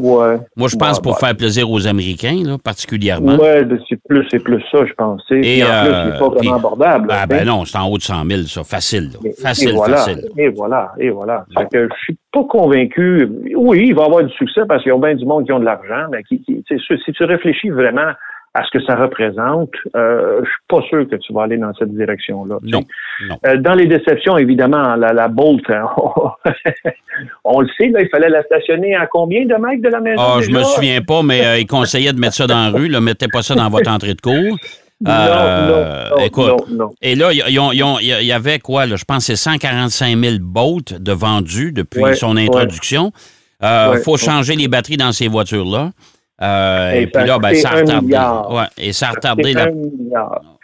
Moi, 0.56 0.68
je 0.68 0.76
pense 0.76 1.00
pour 1.00 1.18
faire 1.18 1.36
plaisir 1.36 1.70
aux 1.70 1.86
Américains, 1.86 2.42
là, 2.44 2.56
particulièrement. 2.62 3.36
Oui, 3.40 3.78
c'est 3.88 4.00
plus, 4.08 4.26
plus 4.42 4.62
ça, 4.72 4.86
je 4.86 4.92
pense. 4.94 5.22
Et, 5.30 5.62
en 5.62 5.66
plus, 5.84 6.12
c'est 6.12 6.18
pas 6.18 6.28
vraiment 6.28 6.54
abordable. 6.56 7.08
Ah, 7.10 7.26
ben 7.26 7.46
non, 7.46 7.64
c'est 7.64 7.78
en 7.78 7.88
haut 7.88 7.98
de 7.98 8.02
100 8.02 8.24
000, 8.24 8.42
ça. 8.42 8.64
Facile. 8.64 9.10
Facile, 9.40 9.74
voilà, 9.74 9.96
facile. 9.98 10.24
Et 10.36 10.48
voilà, 10.48 10.92
et 10.98 11.10
voilà. 11.10 11.44
Fait 11.56 11.68
que 11.70 11.88
je 11.88 12.00
suis 12.04 12.16
pas 12.32 12.44
convaincu. 12.44 13.28
Oui, 13.54 13.86
il 13.88 13.94
va 13.94 14.02
y 14.02 14.06
avoir 14.06 14.24
du 14.24 14.32
succès 14.32 14.62
parce 14.66 14.82
qu'il 14.82 14.92
y 14.92 14.94
a 14.94 14.98
bien 14.98 15.14
du 15.14 15.26
monde 15.26 15.44
qui 15.44 15.52
ont 15.52 15.60
de 15.60 15.64
l'argent, 15.64 16.06
mais 16.10 16.22
qui, 16.22 16.40
qui 16.42 16.64
si 16.68 17.12
tu 17.12 17.24
réfléchis 17.24 17.68
vraiment 17.70 18.12
à 18.52 18.64
ce 18.64 18.76
que 18.76 18.84
ça 18.84 18.96
représente, 18.96 19.70
euh, 19.94 20.40
je 20.42 20.48
suis 20.48 20.58
pas 20.68 20.80
sûr 20.88 21.08
que 21.08 21.14
tu 21.16 21.32
vas 21.32 21.44
aller 21.44 21.56
dans 21.56 21.72
cette 21.74 21.94
direction-là. 21.94 22.58
Non. 22.64 22.82
Euh, 23.46 23.56
dans 23.58 23.74
les 23.74 23.86
déceptions, 23.86 24.36
évidemment, 24.38 24.96
la, 24.96 25.12
la 25.12 25.28
Bolt, 25.28 25.62
hein, 25.70 25.86
on, 27.44 27.60
le 27.60 27.68
sait, 27.78 27.88
là, 27.90 28.02
il 28.02 28.08
fallait 28.08 28.28
la 28.28 28.42
stationner 28.42 28.96
à 28.96 29.06
combien 29.06 29.46
de 29.46 29.54
mètres 29.54 29.82
de 29.82 29.88
la 29.88 30.00
maison? 30.00 30.20
Ah, 30.20 30.38
je 30.40 30.50
me 30.50 30.64
souviens 30.64 31.00
pas, 31.00 31.22
mais 31.22 31.46
euh, 31.46 31.58
il 31.58 31.66
conseillait 31.66 32.12
de 32.12 32.18
mettre 32.18 32.34
ça 32.34 32.48
dans 32.48 32.60
la 32.60 32.70
rue. 32.70 32.88
Là, 32.88 33.00
mettez 33.00 33.28
pas 33.32 33.42
ça 33.42 33.54
dans 33.54 33.70
votre 33.70 33.88
entrée 33.88 34.14
de 34.14 34.20
cour. 34.20 34.34
non, 35.00 35.12
non, 35.12 36.24
écoute, 36.24 36.68
non, 36.70 36.90
Et 37.00 37.14
là, 37.14 37.32
il 37.32 38.26
y, 38.26 38.32
avait 38.32 38.58
quoi? 38.58 38.84
Là, 38.86 38.96
je 38.96 39.04
pense 39.04 39.28
que 39.28 39.36
c'est 39.36 39.36
145 39.36 40.18
000 40.18 40.36
Bolt 40.40 41.00
de 41.00 41.12
vendus 41.12 41.70
depuis 41.70 42.16
son 42.16 42.36
introduction. 42.36 43.12
Il 43.62 44.00
faut 44.04 44.16
changer 44.16 44.56
les 44.56 44.66
batteries 44.66 44.96
dans 44.96 45.12
ces 45.12 45.28
voitures-là. 45.28 45.92
Euh, 46.42 46.92
et, 46.92 47.06
puis 47.06 47.26
là, 47.26 47.38
ben, 47.38 47.54
ça 47.54 47.70
a 47.70 47.76
retardé. 47.80 48.14
Ouais, 48.14 48.64
et 48.78 48.92
ça 48.92 49.08
a 49.08 49.10
retardé 49.10 49.52
la, 49.52 49.68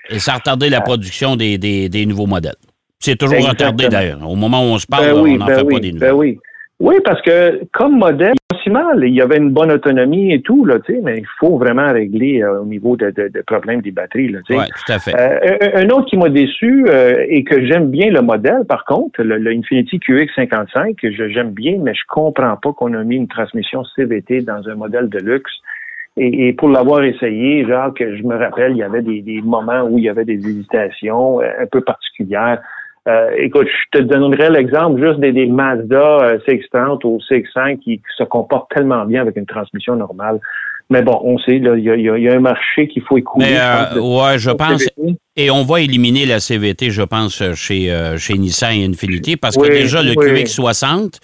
et 0.09 0.19
ça 0.19 0.33
a 0.33 0.37
retardé 0.37 0.71
la 0.71 0.81
production 0.81 1.37
des, 1.37 1.59
des, 1.59 1.89
des 1.89 2.07
nouveaux 2.07 2.27
modèles. 2.27 2.57
C'est 2.99 3.17
toujours 3.17 3.47
retardé 3.47 3.89
d'ailleurs. 3.89 4.29
Au 4.29 4.37
moment 4.37 4.63
où 4.63 4.75
on 4.75 4.79
se 4.79 4.87
parle, 4.87 5.07
ben 5.07 5.17
on 5.17 5.37
n'en 5.37 5.47
ben 5.47 5.59
fait 5.59 5.65
pas 5.65 5.79
des 5.81 5.93
nouveaux. 5.93 6.07
Ben 6.07 6.13
oui. 6.13 6.39
Oui, 6.79 6.97
parce 7.05 7.23
que 7.23 7.63
comme 7.73 7.99
modèle, 7.99 8.35
si 8.67 8.71
mal. 8.71 9.05
Il 9.05 9.15
y 9.15 9.21
avait 9.21 9.37
une 9.37 9.51
bonne 9.51 9.71
autonomie 9.71 10.33
et 10.33 10.43
tout, 10.43 10.65
là, 10.65 10.79
tu 10.81 10.95
sais, 10.95 11.01
mais 11.03 11.19
il 11.19 11.27
faut 11.39 11.57
vraiment 11.57 11.93
régler 11.93 12.43
euh, 12.43 12.63
au 12.63 12.65
niveau 12.65 12.97
de, 12.97 13.11
de, 13.11 13.29
de, 13.29 13.43
problèmes 13.43 13.81
des 13.81 13.93
batteries. 13.93 14.29
Là, 14.29 14.41
oui, 14.51 14.57
tout 14.57 14.93
à 14.93 14.99
fait. 14.99 15.15
Euh, 15.15 15.83
un, 15.83 15.89
autre 15.91 16.07
qui 16.07 16.17
m'a 16.17 16.29
déçu 16.29 16.87
euh, 16.89 17.25
et 17.29 17.45
que 17.45 17.65
j'aime 17.67 17.91
bien 17.91 18.11
le 18.11 18.23
modèle, 18.23 18.65
par 18.69 18.85
contre, 18.85 19.23
le, 19.23 19.39
le 19.39 19.51
Infinity 19.53 19.99
QX55, 19.99 20.97
que 20.97 21.11
j'aime 21.11 21.51
bien, 21.51 21.79
mais 21.81 21.95
je 21.95 22.03
comprends 22.09 22.57
pas 22.57 22.73
qu'on 22.73 22.93
a 22.95 23.05
mis 23.05 23.17
une 23.17 23.29
transmission 23.29 23.85
CVT 23.85 24.43
dans 24.43 24.69
un 24.69 24.75
modèle 24.75 25.09
de 25.09 25.19
luxe. 25.19 25.53
Et, 26.19 26.55
pour 26.55 26.71
l'avoir 26.71 27.05
essayé, 27.05 27.67
genre 27.67 27.93
que 27.93 28.17
je 28.17 28.23
me 28.23 28.37
rappelle, 28.37 28.73
il 28.73 28.79
y 28.79 28.83
avait 28.83 29.03
des, 29.03 29.21
des, 29.21 29.43
moments 29.43 29.83
où 29.83 29.99
il 29.99 30.05
y 30.05 30.09
avait 30.09 30.25
des 30.25 30.49
hésitations 30.49 31.41
un 31.41 31.67
peu 31.71 31.83
particulières. 31.83 32.63
Euh, 33.09 33.31
écoute, 33.39 33.69
je 33.69 33.99
te 33.99 34.05
donnerais 34.05 34.51
l'exemple 34.51 35.01
juste 35.01 35.21
des, 35.21 35.33
des 35.33 35.47
Mazda 35.47 35.97
euh, 35.97 36.39
CX-30 36.47 37.05
ou 37.05 37.21
CX-5 37.31 37.79
qui, 37.79 38.03
se 38.17 38.25
comportent 38.25 38.71
tellement 38.75 39.05
bien 39.05 39.23
avec 39.23 39.37
une 39.37 39.47
transmission 39.47 39.95
normale. 39.95 40.41
Mais 40.91 41.03
bon, 41.03 41.21
on 41.23 41.39
sait, 41.39 41.57
il 41.57 41.65
y 41.65 42.29
a, 42.29 42.33
un 42.33 42.41
marché 42.41 42.89
qu'il 42.89 43.03
faut 43.03 43.17
écouler. 43.17 43.47
Mais, 43.47 43.59
euh, 43.59 44.01
ouais, 44.01 44.39
je 44.39 44.51
pense. 44.51 44.89
Et 45.37 45.51
on 45.51 45.63
va 45.63 45.81
éliminer 45.81 46.27
la 46.27 46.41
CVT, 46.41 46.91
je 46.91 47.03
pense, 47.03 47.43
chez, 47.55 48.15
chez 48.19 48.35
Nissan 48.35 48.73
et 48.73 48.85
Infinity, 48.85 49.37
parce 49.37 49.57
que 49.57 49.69
déjà, 49.69 50.03
le 50.03 50.13
QX60, 50.13 51.19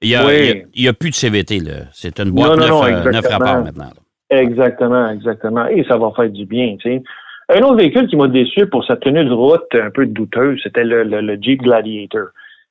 il 0.00 0.08
n'y 0.08 0.86
a, 0.86 0.90
a, 0.90 0.92
plus 0.94 1.10
de 1.10 1.14
CVT. 1.14 1.60
C'est 1.92 2.18
une 2.20 2.30
boîte 2.30 2.58
neuf, 2.58 3.26
rapports 3.26 3.62
maintenant. 3.62 3.90
Exactement, 4.30 5.10
exactement. 5.10 5.66
Et 5.66 5.84
ça 5.84 5.98
va 5.98 6.10
faire 6.16 6.30
du 6.30 6.46
bien, 6.46 6.76
tu 6.80 6.90
sais. 6.90 7.02
Un 7.54 7.60
autre 7.64 7.76
véhicule 7.76 8.06
qui 8.06 8.16
m'a 8.16 8.28
déçu 8.28 8.66
pour 8.66 8.82
sa 8.86 8.96
tenue 8.96 9.26
de 9.26 9.32
route 9.32 9.74
un 9.74 9.90
peu 9.90 10.06
douteuse, 10.06 10.58
c'était 10.62 10.84
le, 10.84 11.36
Jeep 11.38 11.60
Gladiator. 11.60 12.28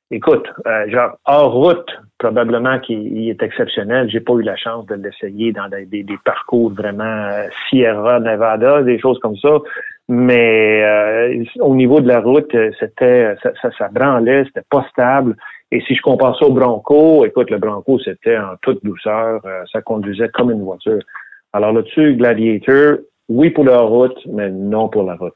Écoute, 0.09 0.47
euh, 0.65 0.89
genre 0.89 1.17
hors 1.25 1.53
route, 1.53 1.87
probablement 2.17 2.79
qu'il 2.79 3.29
est 3.29 3.43
exceptionnel. 3.43 4.09
J'ai 4.09 4.21
pas 4.21 4.33
eu 4.33 4.41
la 4.41 4.55
chance 4.55 4.87
de 4.87 4.95
l'essayer 4.95 5.51
dans 5.51 5.69
des, 5.69 6.05
parcours 6.25 6.71
vraiment 6.73 7.03
euh, 7.03 7.47
Sierra 7.69 8.19
Nevada, 8.19 8.81
des 8.81 8.97
choses 8.97 9.19
comme 9.19 9.37
ça. 9.37 9.59
Mais 10.09 10.83
euh, 10.83 11.43
au 11.59 11.75
niveau 11.75 12.01
de 12.01 12.07
la 12.07 12.19
route, 12.19 12.51
c'était 12.79 13.35
ça, 13.43 13.51
ça, 13.61 13.69
ça 13.77 13.87
branlait, 13.89 14.45
c'était 14.45 14.65
pas 14.67 14.83
stable. 14.89 15.35
Et 15.71 15.81
si 15.81 15.93
je 15.93 16.01
compare 16.01 16.35
ça 16.39 16.45
au 16.47 16.53
Bronco, 16.53 17.23
écoute, 17.23 17.51
le 17.51 17.59
Bronco, 17.59 17.99
c'était 17.99 18.37
en 18.37 18.55
toute 18.63 18.83
douceur, 18.83 19.41
ça 19.71 19.83
conduisait 19.83 20.29
comme 20.29 20.49
une 20.49 20.63
voiture. 20.63 21.01
Alors 21.53 21.71
là-dessus, 21.71 22.15
Gladiator, 22.15 22.97
oui 23.31 23.49
pour 23.49 23.63
la 23.63 23.81
route, 23.81 24.17
mais 24.31 24.49
non 24.49 24.89
pour 24.89 25.03
la 25.03 25.15
route. 25.15 25.33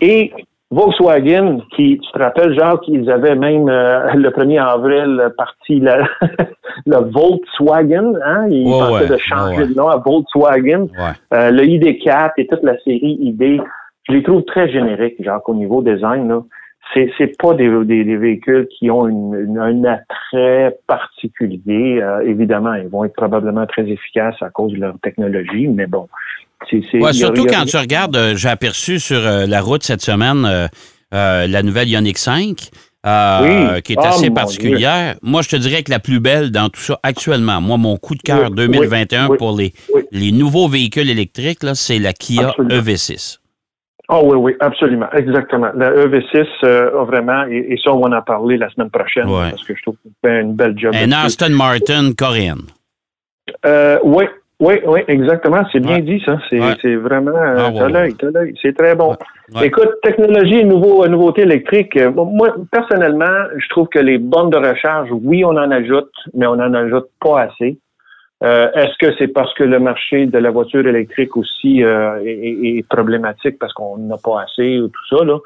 Et 0.00 0.32
Volkswagen, 0.72 1.62
qui, 1.74 1.98
tu 1.98 2.12
te 2.12 2.18
rappelles, 2.18 2.56
genre, 2.56 2.80
qu'ils 2.80 3.10
avaient 3.10 3.34
même 3.34 3.68
euh, 3.68 4.12
le 4.14 4.30
1er 4.30 4.62
avril 4.62 5.32
parti 5.36 5.80
le, 5.80 6.04
le 6.86 7.10
Volkswagen, 7.10 8.14
hein? 8.24 8.46
Ils 8.50 8.70
pensaient 8.70 9.08
de 9.08 9.16
changer 9.16 9.66
de 9.66 9.74
nom 9.74 9.88
à 9.88 9.96
Volkswagen. 9.96 10.86
Euh, 11.34 11.50
le 11.50 11.62
ID4 11.62 12.32
et 12.36 12.46
toute 12.46 12.62
la 12.62 12.78
série 12.84 13.18
ID, 13.20 13.60
je 14.08 14.12
les 14.12 14.22
trouve 14.22 14.44
très 14.44 14.70
génériques, 14.70 15.22
genre, 15.24 15.42
au 15.46 15.54
niveau 15.54 15.82
design, 15.82 16.28
là. 16.28 16.42
C'est, 16.94 17.08
c'est 17.18 17.38
pas 17.38 17.54
des, 17.54 17.68
des, 17.84 18.16
véhicules 18.16 18.66
qui 18.66 18.90
ont 18.90 19.06
une, 19.06 19.58
un 19.60 19.84
attrait 19.84 20.76
particulier. 20.88 22.00
Euh, 22.02 22.20
évidemment, 22.26 22.74
ils 22.74 22.88
vont 22.88 23.04
être 23.04 23.14
probablement 23.14 23.64
très 23.66 23.88
efficaces 23.88 24.34
à 24.40 24.50
cause 24.50 24.72
de 24.72 24.78
leur 24.78 24.98
technologie, 24.98 25.68
mais 25.68 25.86
bon, 25.86 26.08
surtout 27.12 27.46
quand 27.46 27.64
tu 27.64 27.76
regardes, 27.76 28.16
euh, 28.16 28.36
j'ai 28.36 28.48
aperçu 28.48 28.98
sur 28.98 29.18
euh, 29.18 29.46
la 29.46 29.60
route 29.60 29.82
cette 29.82 30.02
semaine 30.02 30.44
euh, 31.12 31.46
la 31.46 31.62
nouvelle 31.62 31.88
Ioniq 31.88 32.18
5. 32.18 32.56
qui 32.56 32.62
est 33.02 33.98
ah, 33.98 34.08
assez 34.08 34.30
particulière. 34.30 35.16
Moi, 35.22 35.42
je 35.42 35.48
te 35.48 35.56
dirais 35.56 35.82
que 35.82 35.90
la 35.90 35.98
plus 35.98 36.20
belle 36.20 36.50
dans 36.50 36.68
tout 36.68 36.80
ça 36.80 37.00
actuellement, 37.02 37.60
moi, 37.60 37.76
mon 37.76 37.96
coup 37.96 38.14
de 38.14 38.22
cœur 38.22 38.50
2021 38.50 39.36
pour 39.36 39.56
les, 39.56 39.72
les 40.12 40.32
nouveaux 40.32 40.68
véhicules 40.68 41.10
électriques, 41.10 41.60
c'est 41.74 41.98
la 41.98 42.12
Kia 42.12 42.54
EV6. 42.58 43.38
Ah 44.12 44.20
oui, 44.24 44.36
oui, 44.36 44.56
absolument, 44.58 45.06
exactement. 45.12 45.70
La 45.74 45.92
EV6 45.92 46.66
a 46.66 47.04
vraiment, 47.04 47.44
et, 47.48 47.78
ça, 47.82 47.92
on 47.92 48.00
va 48.00 48.18
en 48.18 48.22
parler 48.22 48.56
la 48.56 48.68
semaine 48.70 48.90
prochaine, 48.90 49.26
parce 49.26 49.64
que 49.64 49.74
je 49.74 49.82
trouve 49.82 49.94
que 50.04 50.10
fait 50.24 50.40
une 50.40 50.54
belle 50.54 50.76
job. 50.76 50.92
Un 50.94 51.12
Aston 51.12 51.50
Martin 51.50 52.12
coréenne. 52.12 52.62
oui, 54.04 54.24
oui, 54.60 54.74
oui, 54.86 55.00
exactement. 55.08 55.62
C'est 55.72 55.80
bien 55.80 56.00
dit, 56.00 56.22
ça. 56.24 56.38
C'est 56.50 56.94
vraiment. 56.96 57.32
Euh, 57.34 57.88
l'œil, 57.88 58.14
l'œil. 58.22 58.54
C'est 58.60 58.76
très 58.76 58.94
bon. 58.94 59.16
Écoute, 59.62 59.88
technologie, 60.02 60.64
nouveau, 60.64 61.08
nouveauté 61.08 61.42
électrique. 61.42 61.96
Euh, 61.96 62.10
moi, 62.10 62.54
personnellement, 62.70 63.46
je 63.56 63.68
trouve 63.70 63.88
que 63.88 63.98
les 63.98 64.18
bornes 64.18 64.50
de 64.50 64.58
recharge, 64.58 65.08
oui, 65.12 65.44
on 65.46 65.56
en 65.56 65.70
ajoute, 65.70 66.12
mais 66.34 66.46
on 66.46 66.56
n'en 66.56 66.74
ajoute 66.74 67.08
pas 67.20 67.42
assez. 67.42 67.78
Euh, 68.42 68.70
est-ce 68.74 68.96
que 68.98 69.14
c'est 69.18 69.28
parce 69.28 69.52
que 69.54 69.64
le 69.64 69.78
marché 69.80 70.26
de 70.26 70.38
la 70.38 70.50
voiture 70.50 70.86
électrique 70.86 71.36
aussi 71.36 71.80
est, 71.80 72.88
problématique 72.88 73.58
parce 73.58 73.72
qu'on 73.72 73.96
n'a 73.98 74.16
pas 74.22 74.42
assez 74.42 74.78
ou 74.78 74.88
tout 74.88 75.16
ça 75.16 75.24
là? 75.24 75.38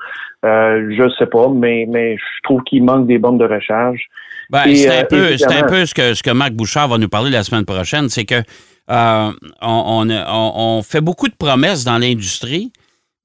Je 0.42 1.02
ne 1.02 1.11
sais 1.11 1.26
pas, 1.26 1.49
mais 1.49 1.87
mais 1.88 2.16
je 2.16 2.42
trouve 2.42 2.62
qu'il 2.62 2.85
manque 2.85 3.06
des 3.06 3.18
bornes 3.18 3.38
de 3.38 3.47
recharge. 3.47 4.06
Ben, 4.50 4.62
c'est 4.75 5.00
un 5.00 5.04
peu 5.04 5.37
c'est 5.37 5.56
un 5.56 5.66
peu 5.66 5.87
ce 5.87 5.94
que 5.94 6.14
ce 6.14 6.23
que 6.23 6.30
Marc 6.30 6.52
Bouchard 6.52 6.88
va 6.88 6.99
nous 6.99 7.09
parler 7.09 7.30
la 7.30 7.42
semaine 7.42 7.64
prochaine, 7.64 8.09
c'est 8.09 8.25
que 8.25 8.42
euh, 8.91 9.33
on, 9.62 10.83
fait 10.83 11.00
beaucoup 11.00 11.29
de 11.29 11.35
promesses 11.35 11.85
dans 11.85 11.99
l'industrie, 11.99 12.73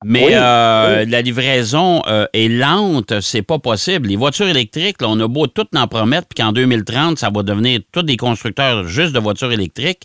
mais 0.06 0.30
euh, 0.32 1.06
la 1.06 1.22
livraison 1.22 2.02
euh, 2.08 2.26
est 2.34 2.48
lente, 2.48 3.20
c'est 3.22 3.42
pas 3.42 3.60
possible. 3.60 4.08
Les 4.08 4.16
voitures 4.16 4.48
électriques, 4.48 4.98
on 5.02 5.20
a 5.20 5.28
beau 5.28 5.48
toutes 5.48 5.76
en 5.76 5.88
promettre, 5.88 6.28
puis 6.28 6.42
qu'en 6.44 6.54
2030, 6.54 7.20
ça 7.20 7.30
va 7.30 7.44
devenir 7.44 7.82
tous 7.92 8.04
des 8.04 8.16
constructeurs 8.16 8.88
juste 8.88 9.14
de 9.14 9.20
voitures 9.20 9.52
électriques. 9.52 10.04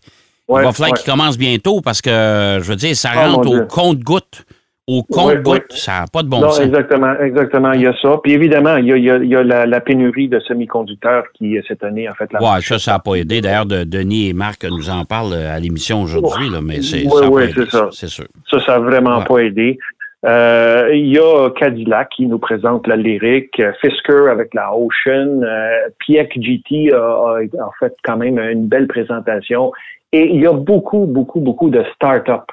Il 0.48 0.56
va 0.56 0.72
falloir 0.72 0.98
qu'ils 0.98 1.10
commencent 1.10 1.38
bientôt 1.38 1.80
parce 1.80 2.02
que, 2.02 2.58
je 2.60 2.68
veux 2.68 2.76
dire, 2.76 2.94
ça 2.94 3.12
ah, 3.14 3.28
rentre 3.28 3.48
au 3.48 3.64
compte-goutte 3.66 4.44
au 4.86 5.02
compte-goutte. 5.02 5.72
Ça 5.72 6.00
n'a 6.00 6.06
pas 6.12 6.22
de 6.22 6.28
bon 6.28 6.40
sens. 6.40 6.60
Exactement, 6.60 7.14
exactement. 7.20 7.72
Il 7.72 7.82
y 7.82 7.86
a 7.86 7.94
ça. 8.00 8.18
Puis 8.22 8.32
évidemment, 8.32 8.76
il 8.76 8.86
y 8.88 9.36
a, 9.36 9.42
la, 9.42 9.80
pénurie 9.80 10.28
de 10.28 10.40
semi-conducteurs 10.40 11.24
qui, 11.34 11.58
cette 11.66 11.82
année, 11.84 12.08
en 12.08 12.14
fait, 12.14 12.32
la 12.32 12.40
Oui, 12.42 12.62
ça, 12.62 12.78
ça 12.78 12.92
n'a 12.92 12.98
pas 12.98 13.14
aidé. 13.14 13.40
D'ailleurs, 13.40 13.66
Denis 13.66 14.28
et 14.28 14.32
Marc 14.32 14.64
nous 14.64 14.90
en 14.90 15.04
parlent 15.04 15.34
à 15.34 15.58
l'émission 15.58 16.02
aujourd'hui, 16.02 16.48
mais 16.62 16.82
c'est 16.82 17.04
Oui, 17.06 17.26
oui, 17.30 17.42
c'est 17.54 17.70
ça. 17.70 17.88
C'est 17.92 18.08
sûr. 18.08 18.26
Ça, 18.50 18.60
ça 18.60 18.72
n'a 18.72 18.78
vraiment 18.80 19.22
pas 19.22 19.38
aidé. 19.38 19.78
Euh, 20.24 20.88
il 20.94 21.08
y 21.08 21.18
a 21.18 21.50
Cadillac 21.50 22.08
qui 22.16 22.26
nous 22.26 22.38
présente 22.38 22.86
la 22.86 22.96
lyrique, 22.96 23.60
Fisker 23.82 24.30
avec 24.30 24.54
la 24.54 24.74
Ocean, 24.74 25.42
euh, 25.42 25.88
GT 26.08 26.94
a, 26.94 27.36
a, 27.36 27.70
fait 27.78 27.94
quand 28.02 28.16
même 28.16 28.38
une 28.38 28.66
belle 28.66 28.86
présentation. 28.86 29.70
Et 30.12 30.30
il 30.32 30.40
y 30.40 30.46
a 30.46 30.52
beaucoup, 30.52 31.04
beaucoup, 31.04 31.40
beaucoup 31.40 31.68
de 31.68 31.84
start-up 31.94 32.44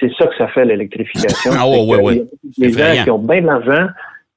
c'est 0.00 0.10
ça 0.18 0.26
que 0.26 0.36
ça 0.36 0.48
fait 0.48 0.64
l'électrification. 0.64 1.52
ah 1.58 1.68
oui, 1.68 1.86
oui, 1.86 1.98
oui. 2.02 2.30
Les 2.58 2.72
gens 2.72 3.04
qui 3.04 3.10
ont 3.10 3.18
bien 3.18 3.42
de 3.42 3.46
l'argent 3.46 3.88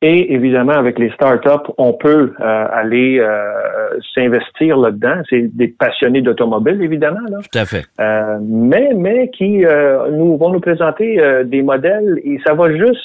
et 0.03 0.33
évidemment 0.33 0.73
avec 0.73 0.99
les 0.99 1.09
startups, 1.11 1.71
on 1.77 1.93
peut 1.93 2.33
euh, 2.41 2.67
aller 2.71 3.19
euh, 3.19 3.97
s'investir 4.13 4.75
là-dedans. 4.75 5.21
C'est 5.29 5.55
des 5.55 5.69
passionnés 5.69 6.21
d'automobile 6.21 6.81
évidemment 6.81 7.25
là. 7.29 7.37
Tout 7.39 7.57
à 7.57 7.65
fait. 7.65 7.85
Euh, 8.01 8.37
mais 8.41 8.91
mais 8.95 9.29
qui 9.31 9.63
nous 10.11 10.37
vont 10.37 10.51
nous 10.51 10.59
présenter 10.59 11.21
des 11.45 11.61
modèles 11.61 12.19
et 12.25 12.37
ça 12.45 12.53
va 12.53 12.69
juste 12.75 12.99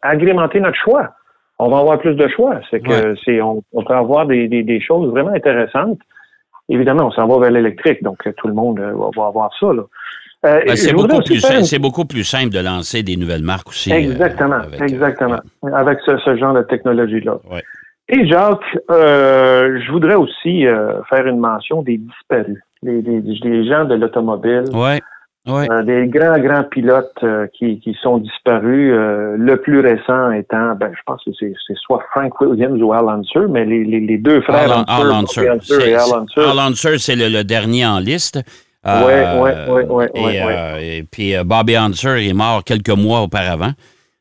agrémenter 0.00 0.60
notre 0.60 0.78
choix. 0.78 1.10
On 1.58 1.68
va 1.68 1.78
avoir 1.78 1.98
plus 1.98 2.14
de 2.14 2.26
choix. 2.28 2.58
C'est 2.70 2.80
que 2.80 3.14
c'est 3.24 3.40
on, 3.40 3.62
peut 3.72 3.94
avoir 3.94 4.26
des, 4.26 4.48
des, 4.48 4.62
des, 4.62 4.80
choses 4.80 5.10
vraiment 5.10 5.34
intéressantes. 5.34 5.98
Évidemment, 6.68 7.06
on 7.08 7.10
s'en 7.12 7.28
va 7.28 7.38
vers 7.38 7.50
l'électrique, 7.50 8.02
donc 8.02 8.18
tout 8.36 8.48
le 8.48 8.54
monde 8.54 8.80
va, 8.80 9.10
va 9.14 9.26
avoir 9.26 9.50
ça. 9.60 9.72
Là. 9.72 9.82
Euh, 10.44 10.60
ben, 10.66 10.76
c'est 10.76 10.92
beaucoup, 10.92 11.22
plus, 11.22 11.78
beaucoup 11.78 12.04
plus 12.04 12.24
simple 12.24 12.50
de 12.50 12.58
lancer 12.58 13.02
des 13.02 13.16
nouvelles 13.16 13.42
marques 13.42 13.68
aussi. 13.68 13.92
Euh, 13.92 13.96
exactement, 13.96 14.56
avec, 14.56 14.80
euh, 14.80 14.84
exactement. 14.84 15.40
avec 15.72 15.98
ce, 16.04 16.36
genre 16.36 16.54
de 16.54 16.62
technologie-là. 16.62 17.38
Et 18.08 18.26
Jacques, 18.26 18.60
je 18.90 19.90
voudrais 19.90 20.16
aussi 20.16 20.64
faire 21.08 21.26
une 21.26 21.38
mention 21.38 21.82
des 21.82 21.96
disparus, 21.98 22.60
les, 22.82 23.66
gens 23.66 23.86
de 23.86 23.94
l'automobile. 23.94 24.64
Ouais. 24.74 25.00
des 25.84 26.08
grands, 26.08 26.38
grands 26.38 26.64
pilotes 26.64 27.24
qui, 27.58 27.96
sont 28.02 28.18
disparus. 28.18 28.92
le 28.92 29.54
plus 29.56 29.80
récent 29.80 30.30
étant, 30.32 30.74
ben, 30.74 30.90
je 30.94 31.00
pense 31.06 31.24
que 31.24 31.30
c'est 31.40 31.54
soit 31.76 32.04
Frank 32.10 32.38
Williams 32.42 32.82
ou 32.82 32.92
Al 32.92 33.08
Unser, 33.08 33.48
mais 33.48 33.64
les, 33.64 34.18
deux 34.18 34.42
frères 34.42 34.84
Al, 34.86 35.10
Unser, 35.10 35.48
Al 35.48 36.58
Unser, 36.58 36.98
c'est 36.98 37.16
le, 37.16 37.42
dernier 37.42 37.86
en 37.86 38.00
liste. 38.00 38.40
Oui, 38.86 39.12
oui, 39.68 39.82
oui, 39.88 40.04
oui. 40.14 40.34
Et 40.82 41.04
puis 41.10 41.34
euh, 41.34 41.44
Bobby 41.44 41.76
Hunter 41.76 42.28
est 42.28 42.34
mort 42.34 42.62
quelques 42.64 42.90
mois 42.90 43.22
auparavant. 43.22 43.72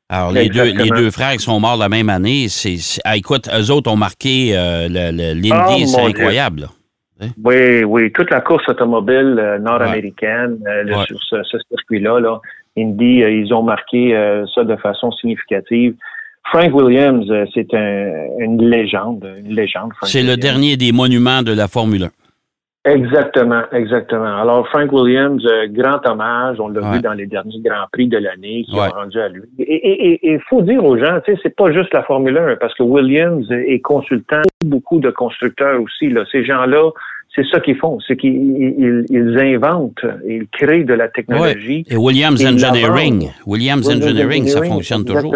Alors, 0.09 0.31
les 0.31 0.47
deux, 0.47 0.71
les 0.71 0.89
deux 0.89 1.11
frères 1.11 1.33
qui 1.33 1.39
sont 1.39 1.59
morts 1.59 1.77
la 1.77 1.89
même 1.89 2.09
année, 2.09 2.47
c'est, 2.47 2.77
ah, 3.03 3.17
écoute, 3.17 3.49
eux 3.49 3.71
autres 3.71 3.91
ont 3.91 3.95
marqué 3.95 4.51
euh, 4.53 4.87
l'Indy, 4.87 5.51
oh, 5.51 5.85
c'est 5.85 6.01
incroyable. 6.01 6.67
Oui, 7.43 7.83
oui, 7.83 8.11
toute 8.11 8.29
la 8.29 8.41
course 8.41 8.67
automobile 8.67 9.37
euh, 9.39 9.57
nord-américaine 9.57 10.59
sur 11.07 11.17
ce, 11.23 11.57
circuit-là, 11.69 12.19
là, 12.19 12.39
Indy, 12.77 13.21
ils 13.21 13.53
ont 13.53 13.63
marqué 13.63 14.13
ça 14.53 14.63
de 14.63 14.75
façon 14.75 15.11
significative. 15.11 15.95
Frank 16.51 16.73
Williams, 16.73 17.25
c'est 17.53 17.71
une 17.73 18.69
légende, 18.69 19.27
une 19.43 19.55
légende. 19.55 19.93
C'est 20.03 20.23
le 20.23 20.37
dernier 20.37 20.75
des 20.75 20.91
monuments 20.91 21.41
de 21.43 21.53
la 21.53 21.67
Formule 21.67 22.03
1. 22.03 22.09
Exactement, 22.85 23.63
exactement. 23.71 24.41
Alors, 24.41 24.67
Frank 24.67 24.91
Williams, 24.91 25.41
euh, 25.45 25.67
grand 25.69 26.05
hommage, 26.05 26.59
on 26.59 26.67
l'a 26.67 26.81
vu 26.91 26.99
dans 26.99 27.13
les 27.13 27.27
derniers 27.27 27.61
Grands 27.61 27.87
Prix 27.93 28.07
de 28.07 28.17
l'année 28.17 28.65
qui 28.67 28.75
ont 28.75 28.89
rendu 28.89 29.19
à 29.21 29.29
lui. 29.29 29.43
Et 29.57 30.19
il 30.21 30.41
faut 30.49 30.61
dire 30.61 30.83
aux 30.83 30.97
gens, 30.97 31.21
tu 31.25 31.33
sais, 31.33 31.39
c'est 31.43 31.55
pas 31.55 31.71
juste 31.71 31.93
la 31.93 32.03
Formule 32.03 32.37
1, 32.37 32.57
parce 32.57 32.73
que 32.73 32.83
Williams 32.83 33.49
est 33.49 33.79
consultant 33.79 34.41
beaucoup 34.65 34.99
de 34.99 35.11
constructeurs 35.11 35.81
aussi. 35.81 36.09
Là. 36.09 36.25
Ces 36.29 36.43
gens-là, 36.43 36.89
c'est 37.35 37.45
ça 37.51 37.59
qu'ils 37.59 37.77
font, 37.77 37.97
c'est 38.07 38.15
qu'ils 38.15 39.05
ils, 39.09 39.39
inventent, 39.39 40.05
ils 40.27 40.47
créent 40.51 40.83
de 40.83 40.93
la 40.93 41.07
technologie. 41.07 41.83
Et 41.89 41.97
Williams 41.97 42.43
Engineering, 42.45 43.29
Williams, 43.47 43.89
Engineering, 43.89 44.47
ça 44.47 44.61
fonctionne 44.63 45.03
toujours. 45.03 45.35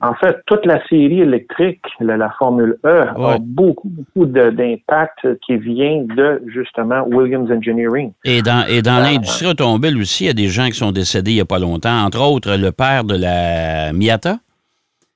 En 0.00 0.14
fait, 0.14 0.36
toute 0.46 0.66
la 0.66 0.84
série 0.88 1.20
électrique, 1.20 1.84
la, 2.00 2.30
Formule 2.38 2.76
E, 2.84 3.06
a 3.16 3.38
beaucoup, 3.40 3.88
beaucoup 3.88 4.26
d'impact 4.26 5.38
qui 5.46 5.56
vient 5.56 6.04
de 6.16 6.42
justement 6.48 7.06
Williams 7.06 7.50
Engineering. 7.50 8.12
Et 8.24 8.42
dans, 8.42 8.66
et 8.68 8.82
dans 8.82 8.98
euh, 8.98 9.02
l'industrie 9.02 9.46
automobile 9.46 9.96
aussi, 9.98 10.24
il 10.24 10.26
y 10.26 10.30
a 10.30 10.34
des 10.34 10.48
gens 10.48 10.66
qui 10.66 10.74
sont 10.74 10.92
décédés 10.92 11.30
il 11.30 11.36
n'y 11.36 11.40
a 11.40 11.46
pas 11.46 11.58
longtemps, 11.58 12.04
entre 12.04 12.20
autres 12.20 12.56
le 12.56 12.72
père 12.72 13.04
de 13.04 13.16
la 13.16 13.92
Miata. 13.92 14.38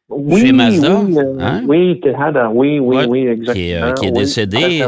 Oui, 0.09 0.41
chez 0.41 0.53
Mazda. 0.53 1.01
Oui, 1.01 1.19
euh, 1.19 1.39
hein? 1.41 1.63
oui, 1.67 2.01
oui, 2.55 2.79
oui, 2.81 3.05
oui, 3.09 3.27
exactement. 3.27 3.55
Qui 3.55 3.71
est, 3.71 3.83
euh, 3.83 3.93
qui 3.93 4.07
est 4.07 4.13
décédé. 4.13 4.85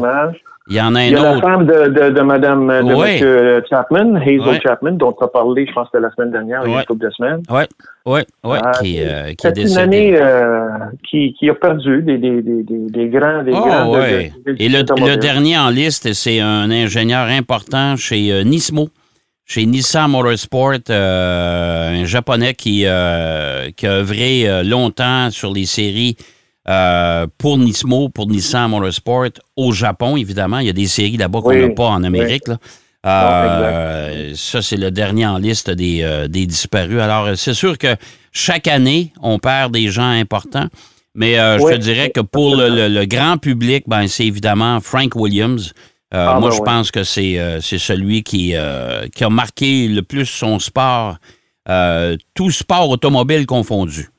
Il 0.69 0.75
y 0.75 0.81
en 0.81 0.97
a 0.97 1.01
un 1.01 1.05
Il 1.05 1.13
y 1.13 1.17
a 1.17 1.35
la 1.35 1.41
femme 1.41 1.65
de, 1.65 1.89
de, 1.89 2.11
de 2.11 2.21
Mme 2.23 2.67
de 2.67 2.95
Monsieur 2.95 3.63
Chapman, 3.71 4.17
Hazel 4.17 4.61
Chapman, 4.63 4.93
dont 4.93 5.13
tu 5.13 5.23
as 5.23 5.29
parlé, 5.29 5.65
je 5.65 5.73
pense, 5.73 5.89
de 5.93 5.99
la 6.01 6.11
semaine 6.11 6.33
dernière, 6.33 6.63
il 6.65 6.73
y 6.73 6.75
a 6.75 6.81
une 6.81 6.85
couple 6.87 7.07
de 7.07 7.11
semaines. 7.11 7.43
Oui, 7.49 7.63
oui, 8.05 8.21
oui, 8.43 8.59
ah, 8.61 8.73
qui, 8.81 9.01
euh, 9.01 9.33
qui 9.35 9.47
est 9.47 9.53
décédée. 9.53 9.69
C'est 9.69 9.73
une 9.75 9.79
année 9.79 10.17
euh, 10.21 10.69
qui, 11.09 11.35
qui 11.35 11.49
a 11.49 11.55
perdu 11.55 12.03
des, 12.03 12.19
des, 12.19 12.43
des, 12.43 12.65
des 12.65 13.09
grands... 13.09 13.45
Des 13.45 13.53
oh, 13.53 13.61
grands 13.61 13.93
ouais. 13.93 14.33
Et 14.59 14.69
le, 14.69 14.81
le, 14.81 15.17
dernier 15.17 15.57
en 15.57 15.71
liste, 15.71 16.13
c'est 16.15 16.41
un 16.41 16.69
ingénieur 16.73 17.29
important 17.29 17.95
chez 17.95 18.33
euh, 18.33 18.43
Nismo, 18.43 18.89
chez 19.45 19.67
Nissan 19.67 20.11
Motorsport, 20.11 20.81
euh, 20.91 22.03
un 22.03 22.05
Japonais 22.07 22.55
qui, 22.55 22.83
euh, 22.87 23.71
qui 23.77 23.87
a 23.87 23.99
œuvré 24.01 24.65
longtemps 24.65 25.31
sur 25.31 25.53
les 25.53 25.67
séries 25.67 26.17
euh, 26.69 27.27
pour 27.39 27.59
Nismo, 27.59 28.09
pour 28.09 28.27
Nissan 28.29 28.69
Motorsport, 28.69 29.29
au 29.57 29.73
Japon, 29.73 30.17
évidemment. 30.17 30.59
Il 30.59 30.67
y 30.67 30.71
a 30.71 30.73
des 30.73 30.87
séries 30.87 31.17
là-bas 31.17 31.41
qu'on 31.41 31.55
n'a 31.55 31.69
pas 31.69 31.87
en 31.87 32.03
Amérique. 32.03 32.49
Euh, 33.07 34.33
ça, 34.35 34.63
c'est 34.63 34.77
le 34.77 34.91
dernier 34.91 35.27
en 35.27 35.39
liste 35.39 35.71
des, 35.71 36.03
euh, 36.03 36.27
des 36.27 36.45
disparus. 36.47 37.01
Alors, 37.01 37.37
c'est 37.37 37.55
sûr 37.55 37.79
que 37.79 37.95
chaque 38.33 38.67
année, 38.67 39.13
on 39.23 39.39
perd 39.39 39.73
des 39.73 39.89
gens 39.91 40.11
importants. 40.11 40.67
Mais 41.15 41.35
je 41.35 41.71
te 41.71 41.77
dirais 41.77 42.11
que 42.11 42.21
pour 42.21 42.57
le, 42.57 43.05
grand 43.07 43.39
public, 43.39 43.85
ben, 43.87 44.07
c'est 44.07 44.27
évidemment 44.27 44.81
Frank 44.81 45.15
Williams. 45.15 45.73
Ah, 46.13 46.39
moi, 46.39 46.51
ben 46.51 46.57
je 46.57 46.63
pense 46.63 46.91
que 46.91 47.05
c'est 47.05 47.61
celui 47.79 48.23
qui, 48.23 48.55
qui 49.15 49.25
a 49.25 49.31
marqué 49.31 49.89
le 49.89 50.03
plus 50.03 50.27
son 50.27 50.59
sport, 50.59 51.17
tout 52.35 52.51
sport 52.51 52.91
automobile 52.91 53.47
confondu. 53.47 54.11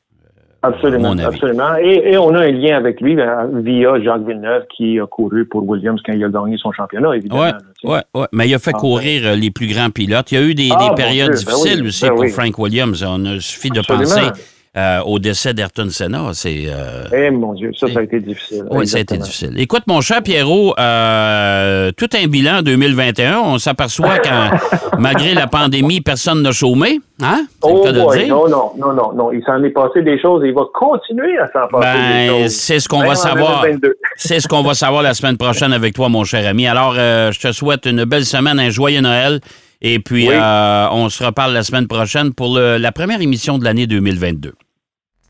Absolument, 0.63 1.11
absolument. 1.19 1.75
Et, 1.77 2.17
on 2.17 2.33
a 2.33 2.39
un 2.39 2.51
lien 2.51 2.77
avec 2.77 2.99
lui 2.99 3.15
ben, 3.15 3.49
via 3.61 4.01
Jacques 4.01 4.25
Villeneuve 4.25 4.63
qui 4.75 4.99
a 4.99 5.05
couru 5.05 5.45
pour 5.45 5.67
Williams 5.67 6.01
quand 6.03 6.13
il 6.13 6.23
a 6.23 6.29
gagné 6.29 6.57
son 6.57 6.71
championnat, 6.71 7.15
évidemment. 7.15 7.43
Oui, 7.83 7.91
ouais, 7.91 8.01
ouais. 8.15 8.27
mais 8.31 8.49
il 8.49 8.55
a 8.55 8.59
fait 8.59 8.71
ah, 8.73 8.79
courir 8.79 9.21
euh, 9.25 9.35
les 9.35 9.51
plus 9.51 9.67
grands 9.67 9.91
pilotes. 9.91 10.31
Il 10.31 10.35
y 10.39 10.41
a 10.41 10.43
eu 10.43 10.55
des, 10.55 10.69
ah, 10.71 10.93
périodes 10.95 11.29
ben 11.29 11.35
difficiles 11.35 11.85
aussi 11.85 12.09
ben 12.09 12.15
pour 12.15 12.27
Frank 12.29 12.57
Williams. 12.57 13.05
On 13.07 13.23
a 13.25 13.39
suffi 13.39 13.69
de 13.69 13.81
penser 13.81 14.31
euh, 14.75 15.00
au 15.05 15.17
décès 15.17 15.53
d'Ayrton 15.53 15.88
Senna. 15.89 16.29
C'est. 16.33 16.65
Euh, 16.67 17.05
eh 17.12 17.31
mon 17.31 17.53
Dieu, 17.53 17.71
ça, 17.75 17.88
ça 17.88 18.00
a 18.00 18.03
été 18.03 18.19
difficile. 18.19 18.65
Oui, 18.69 18.88
ça 18.88 18.97
a 18.97 19.01
été 19.01 19.17
difficile. 19.17 19.53
Écoute, 19.57 19.83
mon 19.88 20.01
cher 20.01 20.21
Pierrot, 20.21 20.75
euh, 20.77 21.91
tout 21.97 22.09
un 22.13 22.27
bilan 22.27 22.62
2021, 22.62 23.39
on 23.39 23.57
s'aperçoit 23.57 24.19
qu'en 24.24 24.51
malgré 25.00 25.33
la 25.33 25.47
pandémie, 25.47 26.01
personne 26.01 26.43
n'a 26.43 26.51
chômé. 26.51 27.00
Hein? 27.24 27.47
Oh. 27.63 27.88
Non, 27.91 28.47
non, 28.47 28.71
non, 28.77 28.93
non, 28.93 29.13
non. 29.13 29.31
Il 29.31 29.41
s'en 29.43 29.63
est 29.63 29.71
passé 29.71 30.03
des 30.03 30.21
choses 30.21 30.43
et 30.43 30.50
il 30.50 30.53
va 30.53 30.65
continuer 30.71 31.38
à 31.39 31.47
s'en 31.47 31.67
passer 31.67 31.97
des 31.97 32.27
ben, 32.27 32.29
choses. 32.29 32.51
C'est 32.51 32.79
ce 32.79 32.88
qu'on 32.88 33.03
va 33.03 33.15
savoir. 33.15 33.65
C'est 34.15 34.39
ce 34.39 34.47
qu'on 34.47 34.62
va 34.62 34.75
savoir 34.75 35.01
la 35.01 35.15
semaine 35.15 35.38
prochaine 35.38 35.74
avec 35.74 35.95
toi, 35.95 36.09
mon 36.09 36.24
cher 36.24 36.47
ami. 36.47 36.67
Alors, 36.67 36.93
je 36.93 37.39
te 37.39 37.51
souhaite 37.51 37.86
une 37.86 38.03
belle 38.03 38.25
semaine, 38.25 38.59
un 38.59 38.69
joyeux 38.69 39.01
Noël. 39.01 39.39
Et 39.81 40.00
puis, 40.00 40.29
on 40.29 41.10
se 41.10 41.24
reparle 41.24 41.53
la 41.53 41.63
semaine 41.63 41.88
prochaine 41.88 42.34
pour 42.34 42.57
la 42.57 42.91
première 42.91 43.22
émission 43.22 43.57
de 43.57 43.63
l'année 43.63 43.88
2022. 43.88 44.53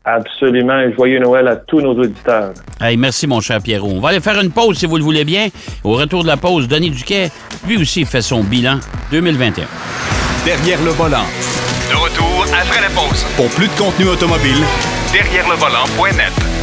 Absolument. 0.04 0.90
joyeux 0.96 1.18
Noël 1.18 1.48
à 1.48 1.56
tous 1.56 1.82
nos 1.82 1.92
auditeurs. 1.92 2.54
Hey, 2.80 2.96
merci, 2.96 3.26
mon 3.26 3.40
cher 3.40 3.60
Pierrot. 3.60 3.90
On 3.90 4.00
va 4.00 4.08
aller 4.08 4.20
faire 4.20 4.40
une 4.40 4.50
pause, 4.50 4.78
si 4.78 4.86
vous 4.86 4.96
le 4.96 5.04
voulez 5.04 5.24
bien. 5.24 5.48
Au 5.84 5.92
retour 5.92 6.22
de 6.22 6.28
la 6.28 6.38
pause, 6.38 6.66
Denis 6.66 6.90
Duquet, 6.90 7.30
lui 7.66 7.76
aussi, 7.76 8.06
fait 8.06 8.22
son 8.22 8.42
bilan 8.42 8.78
2021. 9.10 9.66
Derrière 10.46 10.82
le 10.82 10.92
volant. 10.92 11.26
De 11.90 11.94
retour 11.94 12.46
après 12.58 12.80
la 12.80 12.88
pause. 12.88 13.24
Pour 13.36 13.48
plus 13.50 13.68
de 13.68 13.78
contenu 13.78 14.08
automobile, 14.08 14.64
derrière 15.12 15.46
le 15.46 15.56
volant.net. 15.56 16.57